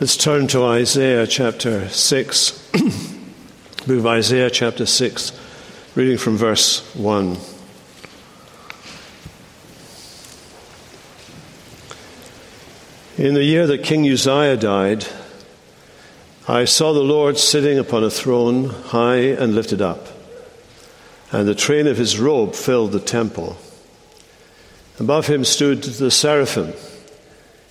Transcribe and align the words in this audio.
Let's 0.00 0.16
turn 0.16 0.48
to 0.48 0.64
Isaiah 0.64 1.24
chapter 1.24 1.88
6. 1.88 2.50
Book 3.86 3.98
of 3.98 4.06
Isaiah 4.08 4.50
chapter 4.50 4.86
6, 4.86 5.40
reading 5.94 6.18
from 6.18 6.36
verse 6.36 6.80
1. 6.96 7.36
In 13.18 13.34
the 13.34 13.44
year 13.44 13.68
that 13.68 13.84
King 13.84 14.10
Uzziah 14.10 14.56
died, 14.56 15.06
I 16.48 16.64
saw 16.64 16.92
the 16.92 16.98
Lord 16.98 17.38
sitting 17.38 17.78
upon 17.78 18.02
a 18.02 18.10
throne, 18.10 18.70
high 18.70 19.18
and 19.18 19.54
lifted 19.54 19.80
up, 19.80 20.08
and 21.30 21.46
the 21.46 21.54
train 21.54 21.86
of 21.86 21.98
his 21.98 22.18
robe 22.18 22.56
filled 22.56 22.90
the 22.90 22.98
temple. 22.98 23.58
Above 24.98 25.28
him 25.28 25.44
stood 25.44 25.84
the 25.84 26.10
seraphim. 26.10 26.72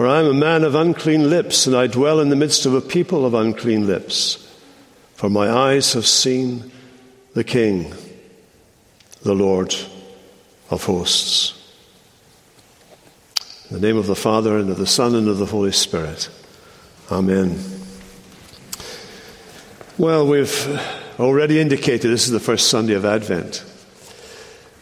For 0.00 0.06
I 0.06 0.20
am 0.20 0.28
a 0.28 0.32
man 0.32 0.64
of 0.64 0.74
unclean 0.74 1.28
lips, 1.28 1.66
and 1.66 1.76
I 1.76 1.86
dwell 1.86 2.20
in 2.20 2.30
the 2.30 2.34
midst 2.34 2.64
of 2.64 2.72
a 2.72 2.80
people 2.80 3.26
of 3.26 3.34
unclean 3.34 3.86
lips. 3.86 4.50
For 5.16 5.28
my 5.28 5.50
eyes 5.50 5.92
have 5.92 6.06
seen 6.06 6.72
the 7.34 7.44
King, 7.44 7.92
the 9.24 9.34
Lord 9.34 9.74
of 10.70 10.84
hosts. 10.84 11.52
In 13.68 13.78
the 13.78 13.86
name 13.86 13.98
of 13.98 14.06
the 14.06 14.16
Father, 14.16 14.56
and 14.56 14.70
of 14.70 14.78
the 14.78 14.86
Son, 14.86 15.14
and 15.14 15.28
of 15.28 15.36
the 15.36 15.44
Holy 15.44 15.70
Spirit. 15.70 16.30
Amen. 17.12 17.62
Well, 19.98 20.26
we've 20.26 20.80
already 21.18 21.60
indicated 21.60 22.10
this 22.10 22.24
is 22.24 22.32
the 22.32 22.40
first 22.40 22.68
Sunday 22.68 22.94
of 22.94 23.04
Advent. 23.04 23.62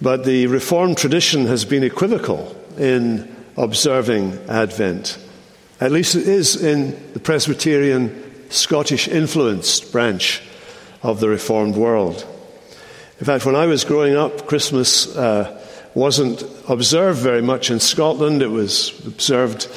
But 0.00 0.24
the 0.24 0.46
Reformed 0.46 0.96
tradition 0.96 1.46
has 1.46 1.64
been 1.64 1.82
equivocal 1.82 2.54
in 2.78 3.34
observing 3.58 4.38
Advent. 4.48 5.18
At 5.80 5.92
least 5.92 6.14
it 6.14 6.26
is 6.26 6.62
in 6.62 7.12
the 7.12 7.20
Presbyterian 7.20 8.50
Scottish 8.50 9.08
influenced 9.08 9.92
branch 9.92 10.42
of 11.02 11.20
the 11.20 11.28
Reformed 11.28 11.76
world. 11.76 12.26
In 13.18 13.26
fact, 13.26 13.44
when 13.44 13.56
I 13.56 13.66
was 13.66 13.84
growing 13.84 14.16
up, 14.16 14.46
Christmas 14.46 15.14
uh, 15.16 15.60
wasn't 15.94 16.44
observed 16.68 17.18
very 17.18 17.42
much 17.42 17.70
in 17.70 17.80
Scotland. 17.80 18.42
It 18.42 18.50
was 18.50 18.90
observed 19.06 19.68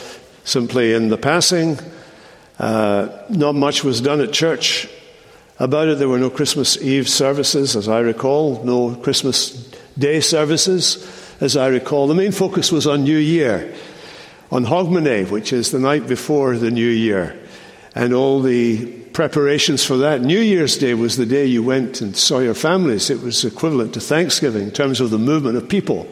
simply 0.44 0.94
in 0.94 1.10
the 1.10 1.18
passing. 1.18 1.80
Uh, 2.60 3.10
not 3.30 3.56
much 3.56 3.84
was 3.84 4.00
done 4.00 4.22
at 4.22 4.32
church 4.32 4.88
about 5.58 5.88
it. 5.88 5.98
There 5.98 6.10
were 6.10 6.20
no 6.20 6.30
Christmas 6.30 6.78
Eve 6.82 7.10
services, 7.10 7.76
as 7.76 7.88
I 7.88 8.00
recall, 8.00 8.64
no 8.64 8.96
Christmas 8.96 9.70
Day 9.98 10.22
services 10.22 11.21
as 11.42 11.58
I 11.58 11.68
recall. 11.68 12.08
The 12.08 12.16
main 12.16 12.32
focus 12.32 12.72
was 12.72 12.88
on 12.88 13.04
New 13.04 13.18
Year, 13.18 13.74
on 14.52 14.66
Hogmanay, 14.66 15.30
which 15.30 15.52
is 15.52 15.72
the 15.72 15.80
night 15.80 16.08
before 16.08 16.56
the 16.56 16.72
New 16.72 16.88
Year, 16.88 17.38
and 17.94 18.14
all 18.14 18.42
the 18.42 18.86
preparations 19.12 19.84
for 19.84 19.98
that. 19.98 20.22
New 20.22 20.40
Year's 20.40 20.78
Day 20.78 20.94
was 20.94 21.18
the 21.18 21.26
day 21.26 21.46
you 21.46 21.64
went 21.64 22.00
and 22.00 22.16
saw 22.16 22.40
your 22.40 22.54
families. 22.54 23.10
It 23.10 23.22
was 23.22 23.44
equivalent 23.44 23.94
to 23.96 24.00
Thanksgiving 24.00 24.64
in 24.64 24.72
terms 24.72 25.02
of 25.02 25.10
the 25.10 25.18
movement 25.18 25.58
of 25.58 25.68
people. 25.68 26.08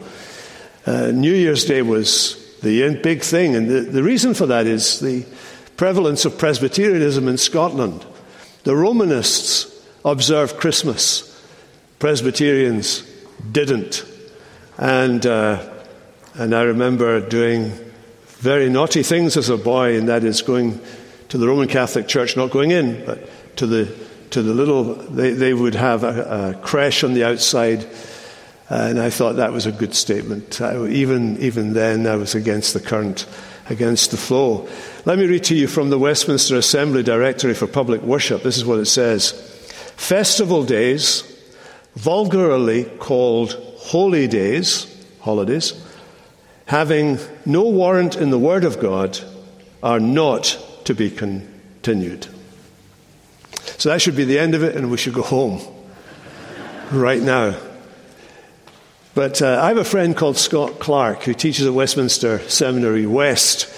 Uh, 0.84 1.12
New 1.12 1.32
Year's 1.32 1.64
Day 1.64 1.80
was 1.80 2.36
the 2.60 2.96
big 3.02 3.22
thing, 3.22 3.56
and 3.56 3.70
the, 3.70 3.80
the 3.80 4.02
reason 4.02 4.34
for 4.34 4.46
that 4.46 4.66
is 4.66 5.00
the 5.00 5.24
prevalence 5.76 6.24
of 6.26 6.36
Presbyterianism 6.36 7.26
in 7.28 7.38
Scotland. 7.38 8.04
The 8.64 8.76
Romanists 8.76 9.82
observed 10.04 10.58
Christmas, 10.58 11.26
Presbyterians 11.98 13.02
didn't. 13.50 14.04
And, 14.80 15.26
uh, 15.26 15.62
and 16.34 16.54
I 16.54 16.62
remember 16.62 17.20
doing 17.20 17.72
very 18.38 18.70
naughty 18.70 19.02
things 19.02 19.36
as 19.36 19.50
a 19.50 19.58
boy, 19.58 19.98
and 19.98 20.08
that 20.08 20.24
is 20.24 20.40
going 20.40 20.80
to 21.28 21.36
the 21.36 21.46
Roman 21.46 21.68
Catholic 21.68 22.08
Church, 22.08 22.34
not 22.34 22.50
going 22.50 22.70
in, 22.70 23.04
but 23.04 23.28
to 23.56 23.66
the, 23.66 23.94
to 24.30 24.40
the 24.40 24.54
little, 24.54 24.94
they, 24.94 25.32
they 25.32 25.52
would 25.52 25.74
have 25.74 26.02
a, 26.02 26.54
a 26.56 26.64
creche 26.64 27.04
on 27.04 27.12
the 27.12 27.24
outside. 27.24 27.86
And 28.70 28.98
I 28.98 29.10
thought 29.10 29.36
that 29.36 29.52
was 29.52 29.66
a 29.66 29.72
good 29.72 29.94
statement. 29.94 30.62
I, 30.62 30.86
even, 30.86 31.36
even 31.40 31.74
then, 31.74 32.06
I 32.06 32.16
was 32.16 32.34
against 32.34 32.72
the 32.72 32.80
current, 32.80 33.26
against 33.68 34.12
the 34.12 34.16
flow. 34.16 34.66
Let 35.04 35.18
me 35.18 35.26
read 35.26 35.44
to 35.44 35.54
you 35.54 35.66
from 35.66 35.90
the 35.90 35.98
Westminster 35.98 36.56
Assembly 36.56 37.02
Directory 37.02 37.52
for 37.52 37.66
Public 37.66 38.00
Worship. 38.00 38.42
This 38.42 38.56
is 38.56 38.64
what 38.64 38.78
it 38.78 38.86
says 38.86 39.32
Festival 39.98 40.64
days, 40.64 41.22
vulgarly 41.96 42.84
called 42.84 43.69
holy 43.90 44.28
days, 44.28 44.86
holidays, 45.20 45.74
having 46.66 47.18
no 47.44 47.64
warrant 47.64 48.14
in 48.14 48.30
the 48.30 48.38
Word 48.38 48.62
of 48.62 48.78
God, 48.78 49.18
are 49.82 49.98
not 49.98 50.56
to 50.84 50.94
be 50.94 51.10
continued. 51.10 52.28
So 53.78 53.88
that 53.88 54.00
should 54.00 54.14
be 54.14 54.24
the 54.24 54.38
end 54.38 54.54
of 54.54 54.62
it, 54.62 54.76
and 54.76 54.92
we 54.92 54.96
should 54.96 55.14
go 55.14 55.22
home 55.22 55.60
right 56.92 57.20
now. 57.20 57.56
But 59.16 59.42
uh, 59.42 59.58
I 59.60 59.66
have 59.66 59.76
a 59.76 59.84
friend 59.84 60.16
called 60.16 60.36
Scott 60.36 60.78
Clark 60.78 61.24
who 61.24 61.34
teaches 61.34 61.66
at 61.66 61.74
Westminster 61.74 62.48
Seminary 62.48 63.06
West, 63.06 63.68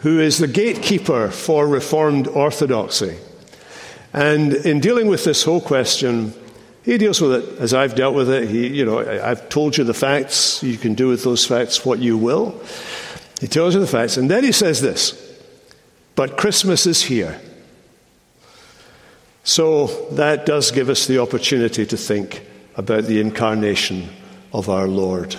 who 0.00 0.20
is 0.20 0.36
the 0.36 0.48
gatekeeper 0.48 1.30
for 1.30 1.66
Reformed 1.66 2.28
Orthodoxy. 2.28 3.16
And 4.12 4.52
in 4.52 4.80
dealing 4.80 5.06
with 5.06 5.24
this 5.24 5.44
whole 5.44 5.62
question, 5.62 6.34
he 6.86 6.98
deals 6.98 7.20
with 7.20 7.32
it 7.32 7.58
as 7.58 7.74
I've 7.74 7.96
dealt 7.96 8.14
with 8.14 8.30
it. 8.30 8.48
He, 8.48 8.68
you 8.68 8.84
know, 8.84 9.00
I've 9.00 9.48
told 9.48 9.76
you 9.76 9.82
the 9.82 9.92
facts. 9.92 10.62
You 10.62 10.78
can 10.78 10.94
do 10.94 11.08
with 11.08 11.24
those 11.24 11.44
facts 11.44 11.84
what 11.84 11.98
you 11.98 12.16
will. 12.16 12.62
He 13.40 13.48
tells 13.48 13.74
you 13.74 13.80
the 13.80 13.88
facts. 13.88 14.16
And 14.16 14.30
then 14.30 14.44
he 14.44 14.52
says 14.52 14.80
this 14.80 15.20
But 16.14 16.36
Christmas 16.36 16.86
is 16.86 17.02
here. 17.02 17.40
So 19.42 19.88
that 20.12 20.46
does 20.46 20.70
give 20.70 20.88
us 20.88 21.08
the 21.08 21.18
opportunity 21.18 21.84
to 21.86 21.96
think 21.96 22.46
about 22.76 23.04
the 23.04 23.20
incarnation 23.20 24.08
of 24.52 24.68
our 24.68 24.86
Lord. 24.86 25.34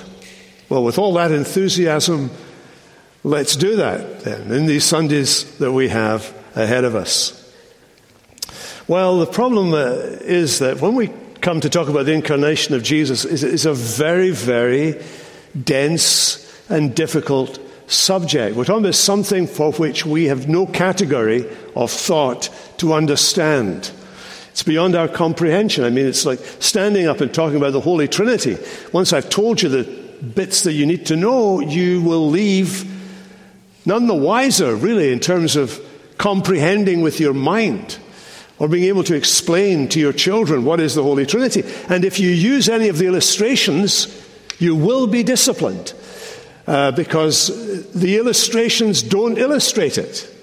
Well, 0.68 0.84
with 0.84 0.98
all 0.98 1.14
that 1.14 1.32
enthusiasm, 1.32 2.30
let's 3.24 3.56
do 3.56 3.78
that 3.78 4.22
then 4.26 4.52
in 4.52 4.66
these 4.66 4.84
Sundays 4.84 5.58
that 5.60 5.72
we 5.72 5.88
have 5.88 6.36
ahead 6.56 6.84
of 6.84 6.94
us. 6.94 7.34
Well, 8.86 9.20
the 9.20 9.26
problem 9.26 9.74
uh, 9.74 9.94
is 10.22 10.60
that 10.60 10.82
when 10.82 10.96
we 10.96 11.10
come 11.42 11.62
to 11.62 11.70
talk 11.70 11.88
about 11.88 12.06
the 12.06 12.14
incarnation 12.14 12.76
of 12.76 12.84
Jesus 12.84 13.26
is, 13.26 13.44
is 13.44 13.66
a 13.66 13.74
very, 13.74 14.32
very 14.32 15.02
dense 15.64 16.44
and 16.70 16.94
difficult 16.96 17.60
subject. 17.88 18.56
We're 18.56 18.66
talking 18.66 18.84
about 18.84 18.96
something 18.96 19.48
for 19.48 19.72
which 19.74 20.06
we 20.06 20.26
have 20.26 20.48
no 20.48 20.66
category 20.66 21.46
of 21.76 21.92
thought 21.92 22.50
to 22.78 22.94
understand. 22.94 23.92
It's 24.52 24.64
beyond 24.64 24.96
our 24.96 25.08
comprehension. 25.08 25.84
I 25.84 25.90
mean, 25.90 26.06
it's 26.06 26.26
like 26.26 26.40
standing 26.40 27.08
up 27.08 27.22
and 27.22 27.34
talking 27.34 27.58
about 27.58 27.74
the 27.74 27.82
Holy 27.82 28.08
Trinity. 28.08 28.58
Once 28.92 29.14
I've 29.14 29.30
told 29.30 29.62
you 29.62 29.70
the 29.70 29.84
bits 30.24 30.64
that 30.64 30.74
you 30.74 30.86
need 30.86 31.06
to 31.08 31.16
know, 31.16 31.60
you 31.60 32.02
will 32.02 32.28
leave 32.28 32.92
none 33.86 34.08
the 34.08 34.16
wiser, 34.16 34.76
really, 34.76 35.14
in 35.14 35.20
terms 35.20 35.56
of 35.56 35.80
comprehending 36.18 37.02
with 37.02 37.20
your 37.20 37.34
mind 37.34 38.00
or 38.60 38.68
being 38.68 38.86
able 38.86 39.04
to 39.04 39.16
explain 39.16 39.88
to 39.90 40.00
your 40.00 40.14
children 40.14 40.66
what 40.66 40.80
is 40.80 40.96
the 40.96 41.04
Holy 41.04 41.26
Trinity. 41.26 41.64
And 41.90 42.04
if 42.04 42.20
you 42.20 42.30
use 42.30 42.70
any 42.70 42.90
of 42.90 42.98
the 42.98 43.06
illustrations, 43.06 44.08
you 44.60 44.76
will 44.76 45.08
be 45.08 45.24
disciplined 45.24 45.94
uh, 46.66 46.92
because 46.92 47.94
the 47.94 48.18
illustrations 48.18 49.02
don't 49.04 49.38
illustrate 49.38 49.98
it. 49.98 50.34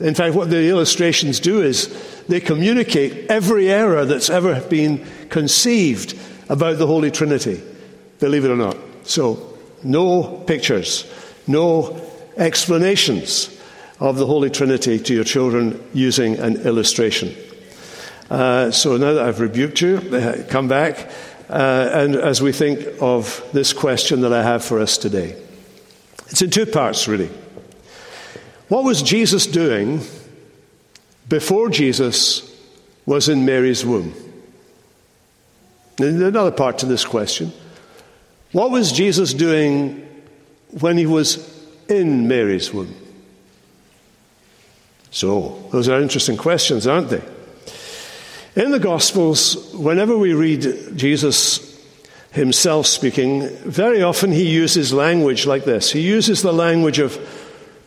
In 0.00 0.14
fact, 0.14 0.34
what 0.34 0.50
the 0.50 0.68
illustrations 0.68 1.40
do 1.40 1.60
is 1.60 1.88
they 2.28 2.40
communicate 2.40 3.30
every 3.30 3.68
error 3.68 4.04
that's 4.04 4.30
ever 4.30 4.60
been 4.60 5.04
conceived 5.28 6.16
about 6.48 6.78
the 6.78 6.86
Holy 6.86 7.10
Trinity, 7.10 7.60
believe 8.20 8.44
it 8.44 8.50
or 8.50 8.56
not. 8.56 8.76
So, 9.02 9.58
no 9.82 10.22
pictures, 10.46 11.10
no 11.46 12.00
explanations 12.36 13.54
of 13.98 14.16
the 14.16 14.26
Holy 14.26 14.50
Trinity 14.50 14.98
to 14.98 15.14
your 15.14 15.24
children 15.24 15.82
using 15.92 16.36
an 16.38 16.58
illustration. 16.66 17.34
Uh, 18.30 18.70
so 18.70 18.96
now 18.96 19.14
that 19.14 19.24
I've 19.24 19.40
rebuked 19.40 19.80
you, 19.80 19.96
uh, 19.96 20.42
come 20.48 20.68
back, 20.68 21.10
uh, 21.48 21.90
and 21.92 22.14
as 22.14 22.42
we 22.42 22.52
think 22.52 22.86
of 23.00 23.42
this 23.52 23.72
question 23.72 24.20
that 24.20 24.32
I 24.32 24.42
have 24.42 24.62
for 24.62 24.80
us 24.80 24.98
today, 24.98 25.34
it's 26.28 26.42
in 26.42 26.50
two 26.50 26.66
parts, 26.66 27.08
really. 27.08 27.30
What 28.68 28.84
was 28.84 29.00
Jesus 29.00 29.46
doing 29.46 30.02
before 31.26 31.70
Jesus 31.70 32.54
was 33.06 33.30
in 33.30 33.46
Mary's 33.46 33.84
womb? 33.84 34.14
Another 35.98 36.52
part 36.52 36.78
to 36.78 36.86
this 36.86 37.04
question. 37.06 37.50
What 38.52 38.70
was 38.70 38.92
Jesus 38.92 39.32
doing 39.32 40.06
when 40.80 40.98
he 40.98 41.06
was 41.06 41.66
in 41.88 42.28
Mary's 42.28 42.72
womb? 42.74 42.94
So, 45.10 45.66
those 45.72 45.88
are 45.88 46.00
interesting 46.00 46.36
questions, 46.36 46.86
aren't 46.86 47.08
they? 47.08 47.22
In 48.58 48.72
the 48.72 48.80
Gospels, 48.80 49.72
whenever 49.72 50.18
we 50.18 50.32
read 50.32 50.96
Jesus 50.96 51.80
himself 52.32 52.88
speaking, 52.88 53.48
very 53.58 54.02
often 54.02 54.32
he 54.32 54.50
uses 54.50 54.92
language 54.92 55.46
like 55.46 55.64
this. 55.64 55.92
He 55.92 56.00
uses 56.00 56.42
the 56.42 56.52
language 56.52 56.98
of 56.98 57.16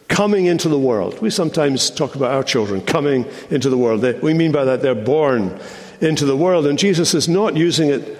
coming 0.07 0.45
into 0.45 0.69
the 0.69 0.79
world. 0.79 1.21
We 1.21 1.29
sometimes 1.29 1.89
talk 1.89 2.15
about 2.15 2.31
our 2.31 2.44
children 2.44 2.79
coming 2.79 3.25
into 3.50 3.69
the 3.69 3.77
world. 3.77 4.01
We 4.23 4.33
mean 4.33 4.53
by 4.53 4.63
that 4.63 4.81
they're 4.81 4.95
born 4.95 5.59
into 6.00 6.23
the 6.23 6.38
world, 6.38 6.65
and 6.65 6.79
Jesus 6.79 7.13
is 7.13 7.27
not 7.27 7.57
using 7.57 7.89
it 7.89 8.17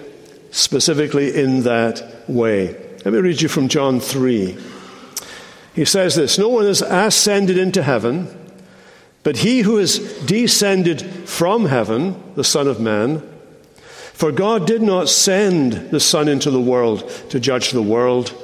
specifically 0.50 1.34
in 1.34 1.62
that 1.62 2.28
way. 2.28 2.74
Let 3.06 3.14
me 3.14 3.20
read 3.20 3.40
you 3.40 3.48
from 3.48 3.68
John 3.68 3.98
3. 3.98 4.58
He 5.74 5.86
says 5.86 6.16
this 6.16 6.36
No 6.36 6.50
one 6.50 6.66
has 6.66 6.82
ascended 6.82 7.56
into 7.56 7.82
heaven, 7.82 8.28
but 9.22 9.38
he 9.38 9.60
who 9.60 9.78
is 9.78 9.98
descended 10.26 11.02
from 11.28 11.66
heaven, 11.66 12.20
the 12.34 12.44
Son 12.44 12.66
of 12.66 12.80
Man. 12.80 13.22
For 14.12 14.32
God 14.32 14.66
did 14.66 14.82
not 14.82 15.08
send 15.08 15.90
the 15.90 16.00
Son 16.00 16.28
into 16.28 16.50
the 16.50 16.60
world 16.60 17.08
to 17.30 17.40
judge 17.40 17.70
the 17.70 17.82
world, 17.82 18.34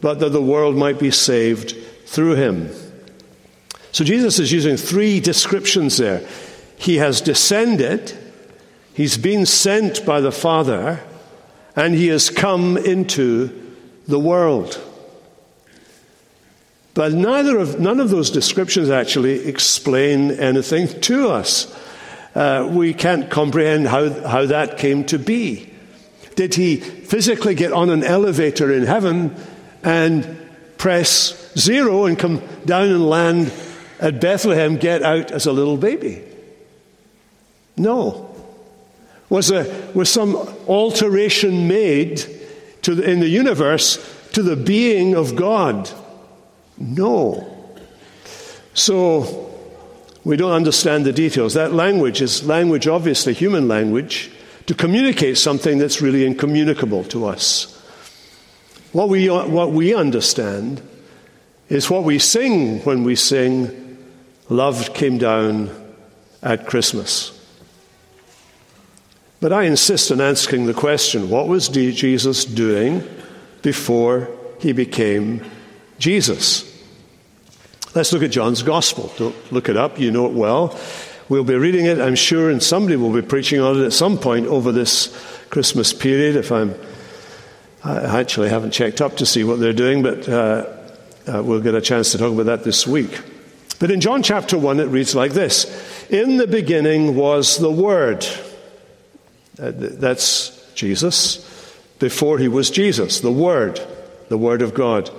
but 0.00 0.20
that 0.20 0.30
the 0.30 0.42
world 0.42 0.76
might 0.76 0.98
be 0.98 1.10
saved 1.10 1.76
through 2.06 2.34
him. 2.34 2.70
So 3.92 4.04
Jesus 4.04 4.38
is 4.38 4.52
using 4.52 4.76
three 4.76 5.20
descriptions 5.20 5.96
there. 5.96 6.26
He 6.76 6.96
has 6.96 7.20
descended, 7.20 8.16
he's 8.94 9.18
been 9.18 9.46
sent 9.46 10.04
by 10.06 10.20
the 10.20 10.32
Father, 10.32 11.00
and 11.74 11.94
he 11.94 12.08
has 12.08 12.30
come 12.30 12.76
into 12.76 13.74
the 14.06 14.18
world. 14.18 14.80
But 16.98 17.12
neither 17.12 17.58
of, 17.58 17.78
none 17.78 18.00
of 18.00 18.10
those 18.10 18.28
descriptions 18.28 18.90
actually 18.90 19.46
explain 19.46 20.32
anything 20.32 20.88
to 21.02 21.28
us. 21.28 21.72
Uh, 22.34 22.68
we 22.72 22.92
can't 22.92 23.30
comprehend 23.30 23.86
how, 23.86 24.10
how 24.26 24.46
that 24.46 24.78
came 24.78 25.04
to 25.04 25.16
be. 25.16 25.72
Did 26.34 26.56
he 26.56 26.74
physically 26.74 27.54
get 27.54 27.72
on 27.72 27.88
an 27.90 28.02
elevator 28.02 28.72
in 28.72 28.82
heaven 28.82 29.32
and 29.84 30.40
press 30.76 31.52
zero 31.56 32.06
and 32.06 32.18
come 32.18 32.42
down 32.64 32.88
and 32.88 33.08
land 33.08 33.52
at 34.00 34.20
Bethlehem, 34.20 34.76
get 34.76 35.04
out 35.04 35.30
as 35.30 35.46
a 35.46 35.52
little 35.52 35.76
baby? 35.76 36.20
No. 37.76 38.34
Was, 39.28 39.52
a, 39.52 39.92
was 39.94 40.10
some 40.10 40.34
alteration 40.66 41.68
made 41.68 42.24
to 42.82 42.96
the, 42.96 43.08
in 43.08 43.20
the 43.20 43.28
universe 43.28 44.04
to 44.32 44.42
the 44.42 44.56
being 44.56 45.14
of 45.14 45.36
God? 45.36 45.88
No. 46.78 47.46
So, 48.74 49.48
we 50.24 50.36
don't 50.36 50.52
understand 50.52 51.04
the 51.06 51.12
details. 51.12 51.54
That 51.54 51.72
language 51.72 52.20
is 52.20 52.44
language, 52.44 52.86
obviously, 52.86 53.32
human 53.32 53.66
language, 53.66 54.30
to 54.66 54.74
communicate 54.74 55.38
something 55.38 55.78
that's 55.78 56.02
really 56.02 56.26
incommunicable 56.26 57.04
to 57.04 57.26
us. 57.26 57.74
What 58.92 59.08
we, 59.08 59.28
what 59.28 59.72
we 59.72 59.94
understand 59.94 60.82
is 61.68 61.90
what 61.90 62.04
we 62.04 62.18
sing 62.18 62.80
when 62.80 63.04
we 63.04 63.16
sing, 63.16 63.98
Love 64.48 64.94
Came 64.94 65.18
Down 65.18 65.70
at 66.42 66.66
Christmas. 66.66 67.34
But 69.40 69.52
I 69.52 69.64
insist 69.64 70.10
on 70.10 70.20
asking 70.20 70.66
the 70.66 70.74
question 70.74 71.30
what 71.30 71.48
was 71.48 71.68
Jesus 71.68 72.44
doing 72.44 73.02
before 73.62 74.28
he 74.58 74.72
became 74.72 75.42
Jesus? 75.98 76.67
Let's 77.98 78.12
look 78.12 78.22
at 78.22 78.30
John's 78.30 78.62
Gospel. 78.62 79.12
Don't 79.16 79.52
look 79.52 79.68
it 79.68 79.76
up, 79.76 79.98
you 79.98 80.12
know 80.12 80.26
it 80.26 80.32
well. 80.32 80.78
We'll 81.28 81.42
be 81.42 81.56
reading 81.56 81.86
it, 81.86 82.00
I'm 82.00 82.14
sure, 82.14 82.48
and 82.48 82.62
somebody 82.62 82.94
will 82.94 83.12
be 83.12 83.22
preaching 83.22 83.58
on 83.58 83.80
it 83.80 83.84
at 83.84 83.92
some 83.92 84.18
point 84.18 84.46
over 84.46 84.70
this 84.70 85.12
Christmas 85.50 85.92
period. 85.92 86.36
If 86.36 86.52
I'm, 86.52 86.76
I 87.82 88.20
actually 88.20 88.50
haven't 88.50 88.70
checked 88.70 89.00
up 89.00 89.16
to 89.16 89.26
see 89.26 89.42
what 89.42 89.58
they're 89.58 89.72
doing, 89.72 90.04
but 90.04 90.28
uh, 90.28 90.66
uh, 91.26 91.42
we'll 91.42 91.60
get 91.60 91.74
a 91.74 91.80
chance 91.80 92.12
to 92.12 92.18
talk 92.18 92.32
about 92.32 92.46
that 92.46 92.62
this 92.62 92.86
week. 92.86 93.20
But 93.80 93.90
in 93.90 94.00
John 94.00 94.22
chapter 94.22 94.56
1, 94.56 94.78
it 94.78 94.84
reads 94.84 95.16
like 95.16 95.32
this 95.32 95.66
In 96.08 96.36
the 96.36 96.46
beginning 96.46 97.16
was 97.16 97.58
the 97.58 97.72
Word. 97.72 98.24
Uh, 99.60 99.72
that's 99.74 100.72
Jesus, 100.76 101.38
before 101.98 102.38
he 102.38 102.46
was 102.46 102.70
Jesus, 102.70 103.18
the 103.18 103.32
Word, 103.32 103.80
the 104.28 104.38
Word 104.38 104.62
of 104.62 104.72
God. 104.72 105.10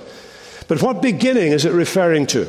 But 0.69 0.81
what 0.81 1.01
beginning 1.01 1.51
is 1.51 1.65
it 1.65 1.73
referring 1.73 2.25
to? 2.27 2.47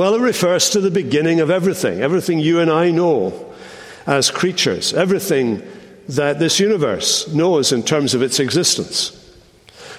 Well, 0.00 0.14
it 0.14 0.22
refers 0.22 0.70
to 0.70 0.80
the 0.80 0.90
beginning 0.90 1.40
of 1.40 1.50
everything, 1.50 2.00
everything 2.00 2.38
you 2.38 2.58
and 2.58 2.70
I 2.70 2.90
know 2.90 3.52
as 4.06 4.30
creatures, 4.30 4.94
everything 4.94 5.62
that 6.08 6.38
this 6.38 6.58
universe 6.58 7.28
knows 7.28 7.70
in 7.70 7.82
terms 7.82 8.14
of 8.14 8.22
its 8.22 8.40
existence. 8.40 9.10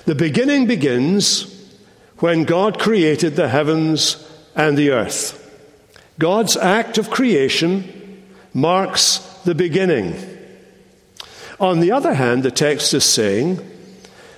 The 0.05 0.15
beginning 0.15 0.65
begins 0.65 1.71
when 2.17 2.45
God 2.45 2.79
created 2.79 3.35
the 3.35 3.49
heavens 3.49 4.27
and 4.55 4.75
the 4.75 4.89
earth. 4.89 5.37
God's 6.17 6.57
act 6.57 6.97
of 6.97 7.11
creation 7.11 8.23
marks 8.55 9.19
the 9.45 9.53
beginning. 9.53 10.15
On 11.59 11.79
the 11.79 11.91
other 11.91 12.15
hand, 12.15 12.41
the 12.41 12.49
text 12.49 12.95
is 12.95 13.05
saying 13.05 13.59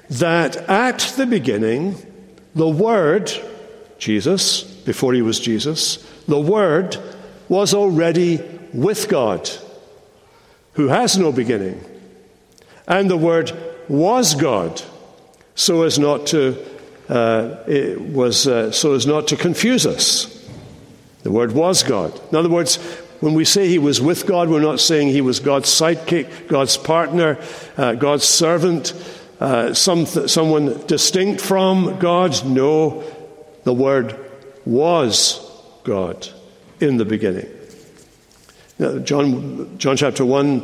that 0.10 0.58
at 0.70 1.14
the 1.16 1.26
beginning, 1.26 1.96
the 2.54 2.68
Word, 2.68 3.32
Jesus, 3.98 4.73
before 4.86 5.14
he 5.14 5.22
was 5.22 5.40
Jesus, 5.40 5.98
the 6.28 6.40
Word 6.40 6.98
was 7.50 7.74
already 7.74 8.42
with 8.74 9.08
God, 9.08 9.50
who 10.74 10.88
has 10.88 11.18
no 11.18 11.32
beginning. 11.32 11.84
And 12.88 13.10
the 13.10 13.18
Word 13.18 13.52
was 13.88 14.36
God, 14.36 14.82
so 15.56 15.84
as 15.84 16.00
not 16.00 16.28
to, 16.28 16.58
uh, 17.10 17.58
it 17.68 18.00
was, 18.02 18.48
uh, 18.48 18.72
so 18.72 18.94
as 18.94 19.06
not 19.06 19.28
to 19.30 19.36
confuse 19.36 19.86
us. 19.86 20.30
The 21.24 21.32
Word 21.32 21.54
was 21.54 21.84
God. 21.84 22.20
In 22.32 22.38
other 22.38 22.50
words, 22.50 22.78
when 23.22 23.34
we 23.34 23.46
say 23.46 23.70
he 23.70 23.80
was 23.80 24.02
with 24.02 24.26
God, 24.26 24.50
we're 24.50 24.60
not 24.60 24.82
saying 24.82 25.08
he 25.08 25.22
was 25.22 25.40
God's 25.40 25.70
sidekick, 25.70 26.50
God's 26.50 26.76
partner, 26.76 27.40
uh, 27.78 27.94
God's 27.94 28.26
servant, 28.26 28.94
uh, 29.40 29.74
some 29.74 30.06
someone 30.06 30.86
distinct 30.88 31.40
from 31.40 32.00
God. 32.00 32.46
No, 32.46 33.04
the 33.64 33.74
Word 33.74 34.18
was 34.66 35.40
God 35.84 36.28
in 36.80 36.98
the 36.98 37.06
beginning. 37.06 37.50
Now, 38.80 39.00
John, 39.00 39.78
John 39.78 39.98
chapter 39.98 40.26
1 40.26 40.64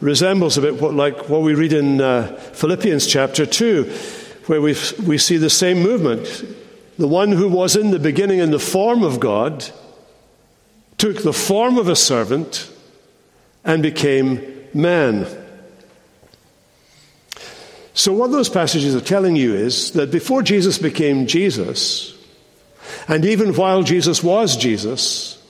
resembles 0.00 0.58
a 0.58 0.60
bit 0.60 0.80
what, 0.80 0.94
like 0.94 1.28
what 1.28 1.42
we 1.42 1.54
read 1.54 1.72
in 1.72 2.00
uh, 2.00 2.36
Philippians 2.36 3.06
chapter 3.06 3.46
2, 3.46 3.84
where 4.46 4.60
we 4.60 4.76
we 5.06 5.18
see 5.18 5.36
the 5.36 5.50
same 5.50 5.78
movement. 5.82 6.44
The 6.98 7.08
one 7.08 7.32
who 7.32 7.48
was 7.48 7.74
in 7.74 7.90
the 7.90 7.98
beginning 7.98 8.38
in 8.38 8.50
the 8.50 8.58
form 8.58 9.02
of 9.02 9.18
God 9.18 9.68
took 10.96 11.22
the 11.22 11.32
form 11.32 11.76
of 11.76 11.88
a 11.88 11.96
servant 11.96 12.70
and 13.64 13.82
became 13.82 14.40
man. 14.72 15.26
So, 17.94 18.12
what 18.12 18.30
those 18.30 18.48
passages 18.48 18.94
are 18.94 19.00
telling 19.00 19.36
you 19.36 19.54
is 19.54 19.92
that 19.92 20.10
before 20.10 20.42
Jesus 20.42 20.78
became 20.78 21.26
Jesus, 21.26 22.13
and 23.08 23.24
even 23.24 23.54
while 23.54 23.82
Jesus 23.82 24.22
was 24.22 24.56
Jesus, 24.56 25.42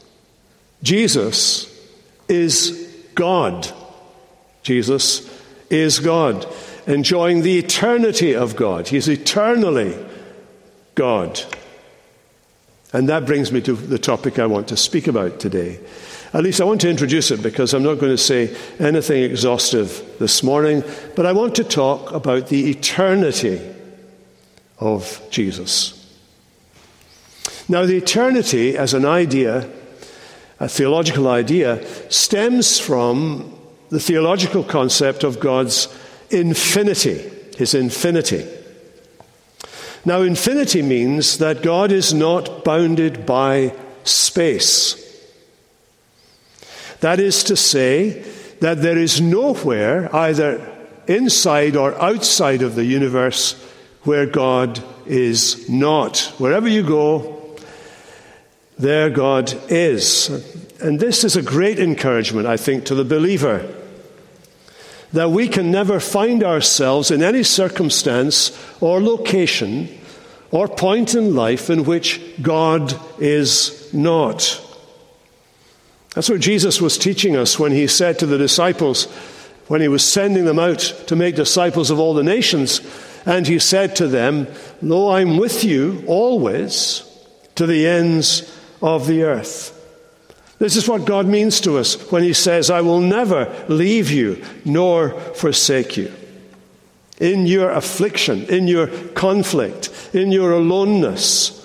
Jesus 0.83 1.71
is 2.29 2.89
God. 3.15 3.71
Jesus 4.63 5.31
is 5.71 5.99
God, 5.99 6.47
enjoying 6.87 7.43
the 7.43 7.59
eternity 7.59 8.35
of 8.35 8.57
God. 8.57 8.89
He's 8.89 9.09
eternally 9.09 9.95
God. 10.95 11.41
And 12.93 13.09
that 13.09 13.27
brings 13.27 13.51
me 13.51 13.61
to 13.63 13.73
the 13.75 13.99
topic 13.99 14.39
I 14.39 14.47
want 14.47 14.69
to 14.69 14.77
speak 14.77 15.07
about 15.07 15.41
today. 15.41 15.81
At 16.33 16.43
least 16.43 16.61
I 16.61 16.65
want 16.65 16.81
to 16.83 16.91
introduce 16.91 17.31
it 17.31 17.43
because 17.43 17.75
I'm 17.75 17.83
not 17.83 17.99
going 17.99 18.13
to 18.13 18.19
say 18.19 18.57
anything 18.79 19.23
exhaustive 19.23 20.17
this 20.19 20.43
morning, 20.43 20.83
but 21.15 21.27
I 21.27 21.33
want 21.33 21.57
to 21.57 21.65
talk 21.65 22.13
about 22.13 22.49
the 22.49 22.71
eternity 22.71 23.61
of 24.79 25.21
Jesus. 25.31 26.04
Now, 27.69 27.87
the 27.87 27.97
eternity 27.97 28.77
as 28.77 28.93
an 28.95 29.05
idea, 29.05 29.69
a 30.61 30.69
theological 30.69 31.29
idea, 31.29 31.85
stems 32.11 32.79
from 32.79 33.59
the 33.89 34.01
theological 34.01 34.63
concept 34.63 35.25
of 35.25 35.41
God's 35.41 35.89
infinity, 36.31 37.31
his 37.57 37.75
infinity. 37.75 38.47
Now, 40.05 40.21
infinity 40.23 40.83
means 40.83 41.39
that 41.39 41.63
God 41.63 41.91
is 41.91 42.13
not 42.13 42.65
bounded 42.65 43.25
by 43.25 43.73
space. 44.05 45.01
That 47.01 47.21
is 47.21 47.45
to 47.45 47.57
say, 47.57 48.25
that 48.61 48.83
there 48.83 48.99
is 48.99 49.21
nowhere, 49.21 50.15
either 50.15 50.67
inside 51.07 51.77
or 51.77 51.95
outside 52.01 52.63
of 52.63 52.75
the 52.75 52.85
universe, 52.85 53.53
where 54.03 54.27
God 54.27 54.83
is 55.07 55.69
not. 55.69 56.33
Wherever 56.39 56.69
you 56.69 56.83
go, 56.83 57.34
there 58.79 59.11
God 59.11 59.55
is. 59.69 60.29
And 60.81 60.99
this 60.99 61.25
is 61.25 61.37
a 61.37 61.43
great 61.43 61.79
encouragement, 61.79 62.47
I 62.47 62.57
think, 62.57 62.85
to 62.87 62.95
the 62.95 63.05
believer 63.05 63.73
that 65.13 65.31
we 65.31 65.47
can 65.47 65.71
never 65.71 66.01
find 66.01 66.43
ourselves 66.43 67.13
in 67.13 67.23
any 67.23 67.45
circumstance 67.45 68.51
or 68.81 69.01
location 69.01 69.89
or 70.51 70.67
point 70.67 71.15
in 71.15 71.37
life 71.37 71.71
in 71.71 71.85
which 71.85 72.21
God 72.43 72.99
is 73.21 73.93
not. 73.95 74.61
That's 76.15 76.29
what 76.29 76.41
Jesus 76.41 76.81
was 76.81 76.99
teaching 76.99 77.37
us 77.37 77.59
when 77.59 77.71
he 77.71 77.87
said 77.87 78.19
to 78.19 78.27
the 78.27 78.39
disciples, 78.39 79.05
when 79.69 79.81
he 79.81 79.89
was 79.89 80.05
sending 80.05 80.45
them 80.45 80.59
out 80.59 80.81
to 81.07 81.17
make 81.17 81.37
disciples 81.37 81.91
of 81.91 81.99
all 82.01 82.15
the 82.15 82.23
nations, 82.25 82.81
and 83.25 83.47
he 83.47 83.59
said 83.59 83.97
to 83.97 84.09
them, 84.09 84.49
Lo, 84.83 85.11
I'm 85.11 85.39
with 85.39 85.65
you 85.65 86.05
always 86.07 87.03
to 87.55 87.67
the 87.67 87.87
ends 87.87 88.51
of 88.83 89.07
the 89.07 89.23
earth. 89.23 89.71
This 90.59 90.77
is 90.77 90.89
what 90.89 91.05
God 91.05 91.27
means 91.27 91.61
to 91.63 91.79
us 91.79 92.11
when 92.11 92.23
he 92.23 92.33
says, 92.33 92.71
I 92.71 92.81
will 92.81 93.01
never 93.01 93.53
leave 93.69 94.11
you 94.11 94.43
nor 94.65 95.11
forsake 95.11 95.97
you. 95.97 96.13
In 97.19 97.47
your 97.47 97.71
affliction, 97.71 98.45
in 98.47 98.67
your 98.69 98.87
conflict, 98.87 100.11
in 100.13 100.33
your 100.33 100.53
aloneness, 100.53 101.61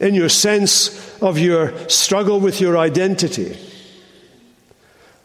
in 0.00 0.14
your 0.14 0.28
sense 0.28 1.20
of 1.22 1.38
your 1.38 1.88
struggle 1.88 2.38
with 2.38 2.60
your 2.60 2.76
identity. 2.76 3.58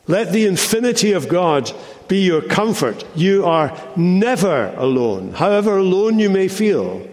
Let 0.07 0.31
the 0.31 0.45
infinity 0.45 1.11
of 1.11 1.27
God 1.27 1.71
be 2.07 2.23
your 2.25 2.41
comfort. 2.41 3.05
You 3.15 3.45
are 3.45 3.77
never 3.95 4.73
alone, 4.75 5.33
however 5.33 5.77
alone 5.77 6.19
you 6.19 6.29
may 6.29 6.47
feel. 6.47 7.07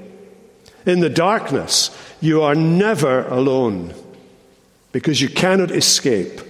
In 0.89 0.99
the 0.99 1.09
darkness, 1.09 1.97
you 2.21 2.43
are 2.43 2.57
never 2.57 3.29
alone 3.29 3.95
because 4.91 5.21
you 5.21 5.29
cannot 5.29 5.71
escape 5.71 6.41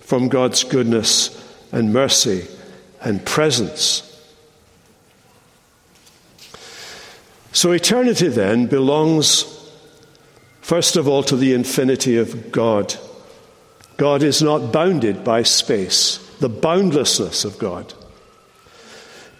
from 0.00 0.28
God's 0.28 0.64
goodness 0.64 1.34
and 1.70 1.92
mercy 1.92 2.46
and 3.02 3.24
presence. 3.26 4.04
So, 7.52 7.72
eternity 7.72 8.28
then 8.28 8.66
belongs 8.66 9.58
First 10.68 10.96
of 10.96 11.08
all, 11.08 11.22
to 11.22 11.34
the 11.34 11.54
infinity 11.54 12.18
of 12.18 12.52
God. 12.52 12.94
God 13.96 14.22
is 14.22 14.42
not 14.42 14.70
bounded 14.70 15.24
by 15.24 15.42
space, 15.42 16.18
the 16.40 16.50
boundlessness 16.50 17.46
of 17.46 17.58
God. 17.58 17.94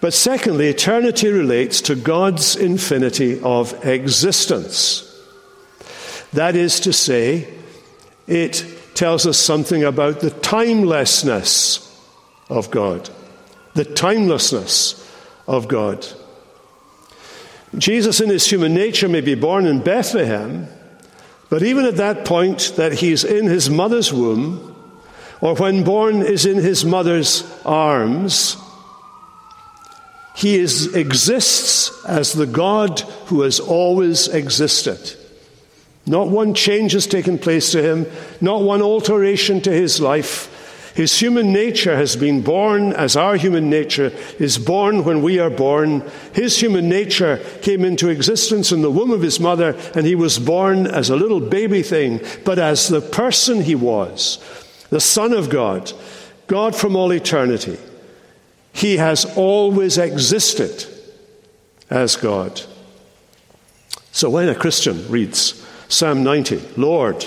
But 0.01 0.15
secondly, 0.15 0.69
eternity 0.69 1.29
relates 1.29 1.81
to 1.83 1.97
God's 1.97 2.55
infinity 2.55 3.41
of 3.41 3.85
existence. 3.85 5.05
That 6.33 6.55
is 6.55 6.81
to 6.81 6.93
say, 6.93 7.53
it 8.27 8.65
tells 8.95 9.27
us 9.27 9.39
something 9.39 9.83
about 9.83 10.21
the 10.21 10.31
timelessness 10.31 11.85
of 12.49 12.71
God. 12.71 13.11
The 13.75 13.85
timelessness 13.85 15.05
of 15.47 15.67
God. 15.67 16.07
Jesus, 17.77 18.21
in 18.21 18.31
his 18.31 18.47
human 18.47 18.75
nature, 18.75 19.09
may 19.09 19.21
be 19.21 19.35
born 19.35 19.67
in 19.67 19.81
Bethlehem, 19.81 20.69
but 21.51 21.63
even 21.63 21.85
at 21.85 21.97
that 21.97 22.25
point 22.25 22.75
that 22.77 22.93
he's 22.93 23.25
in 23.25 23.47
his 23.47 23.69
mother's 23.69 24.13
womb, 24.13 24.77
or 25.41 25.55
when 25.57 25.85
born 25.85 26.23
is 26.23 26.47
in 26.47 26.59
his 26.59 26.85
mother's 26.85 27.43
arms, 27.65 28.57
he 30.39 30.57
is, 30.57 30.95
exists 30.95 31.91
as 32.05 32.33
the 32.33 32.47
God 32.47 33.01
who 33.27 33.43
has 33.43 33.59
always 33.59 34.29
existed. 34.29 35.17
Not 36.07 36.29
one 36.29 36.55
change 36.55 36.93
has 36.93 37.09
taken 37.09 37.41
place 37.41 37.73
to 37.73 37.83
him, 37.83 38.07
not 38.41 38.63
one 38.63 38.81
alteration 38.81 39.61
to 39.63 39.73
his 39.73 40.01
life. 40.01 40.95
His 40.95 41.19
human 41.19 41.53
nature 41.53 41.97
has 41.97 42.15
been 42.15 42.43
born 42.43 42.93
as 42.93 43.17
our 43.17 43.35
human 43.35 43.69
nature 43.69 44.13
is 44.39 44.59
born 44.59 45.05
when 45.05 45.23
we 45.23 45.41
are 45.41 45.51
born. 45.51 46.09
His 46.35 46.57
human 46.57 46.89
nature 46.89 47.45
came 47.63 47.85
into 47.85 48.09
existence 48.09 48.71
in 48.71 48.83
the 48.83 48.93
womb 48.93 49.11
of 49.11 49.23
his 49.23 49.41
mother, 49.41 49.77
and 49.97 50.07
he 50.07 50.15
was 50.15 50.39
born 50.39 50.87
as 50.87 51.11
a 51.11 51.17
little 51.17 51.41
baby 51.41 51.83
thing, 51.83 52.21
but 52.45 52.61
as 52.61 52.87
the 52.87 53.01
person 53.01 53.63
he 53.63 53.75
was, 53.75 54.39
the 54.91 55.01
Son 55.01 55.33
of 55.33 55.51
God, 55.51 55.93
God 56.47 56.77
from 56.77 56.95
all 56.95 57.13
eternity. 57.13 57.77
He 58.73 58.97
has 58.97 59.25
always 59.37 59.99
existed 59.99 60.87
as 61.91 62.17
God. 62.17 62.61
So 64.13 64.31
when 64.31 64.49
a 64.49 64.55
Christian 64.55 65.09
reads 65.09 65.65
Psalm 65.89 66.23
90, 66.23 66.61
Lord, 66.77 67.25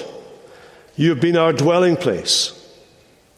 you 0.96 1.10
have 1.10 1.22
been 1.22 1.38
our 1.38 1.54
dwelling 1.54 1.96
place. 1.96 2.58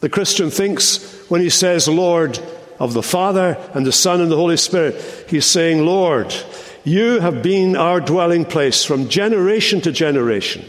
The 0.02 0.10
Christian 0.10 0.50
thinks 0.50 1.30
when 1.30 1.42
he 1.42 1.50
says 1.50 1.88
Lord 1.88 2.40
of 2.80 2.94
the 2.94 3.04
Father 3.04 3.58
and 3.74 3.86
the 3.86 3.92
Son 3.92 4.20
and 4.22 4.32
the 4.32 4.36
Holy 4.36 4.58
Spirit, 4.58 4.96
he's 5.30 5.46
saying, 5.46 5.86
Lord, 5.86 6.36
you 6.84 7.20
have 7.20 7.42
been 7.42 7.78
our 7.78 8.02
dwelling 8.02 8.44
place 8.44 8.84
from 8.84 9.08
generation 9.08 9.80
to 9.82 9.92
generation. 9.92 10.66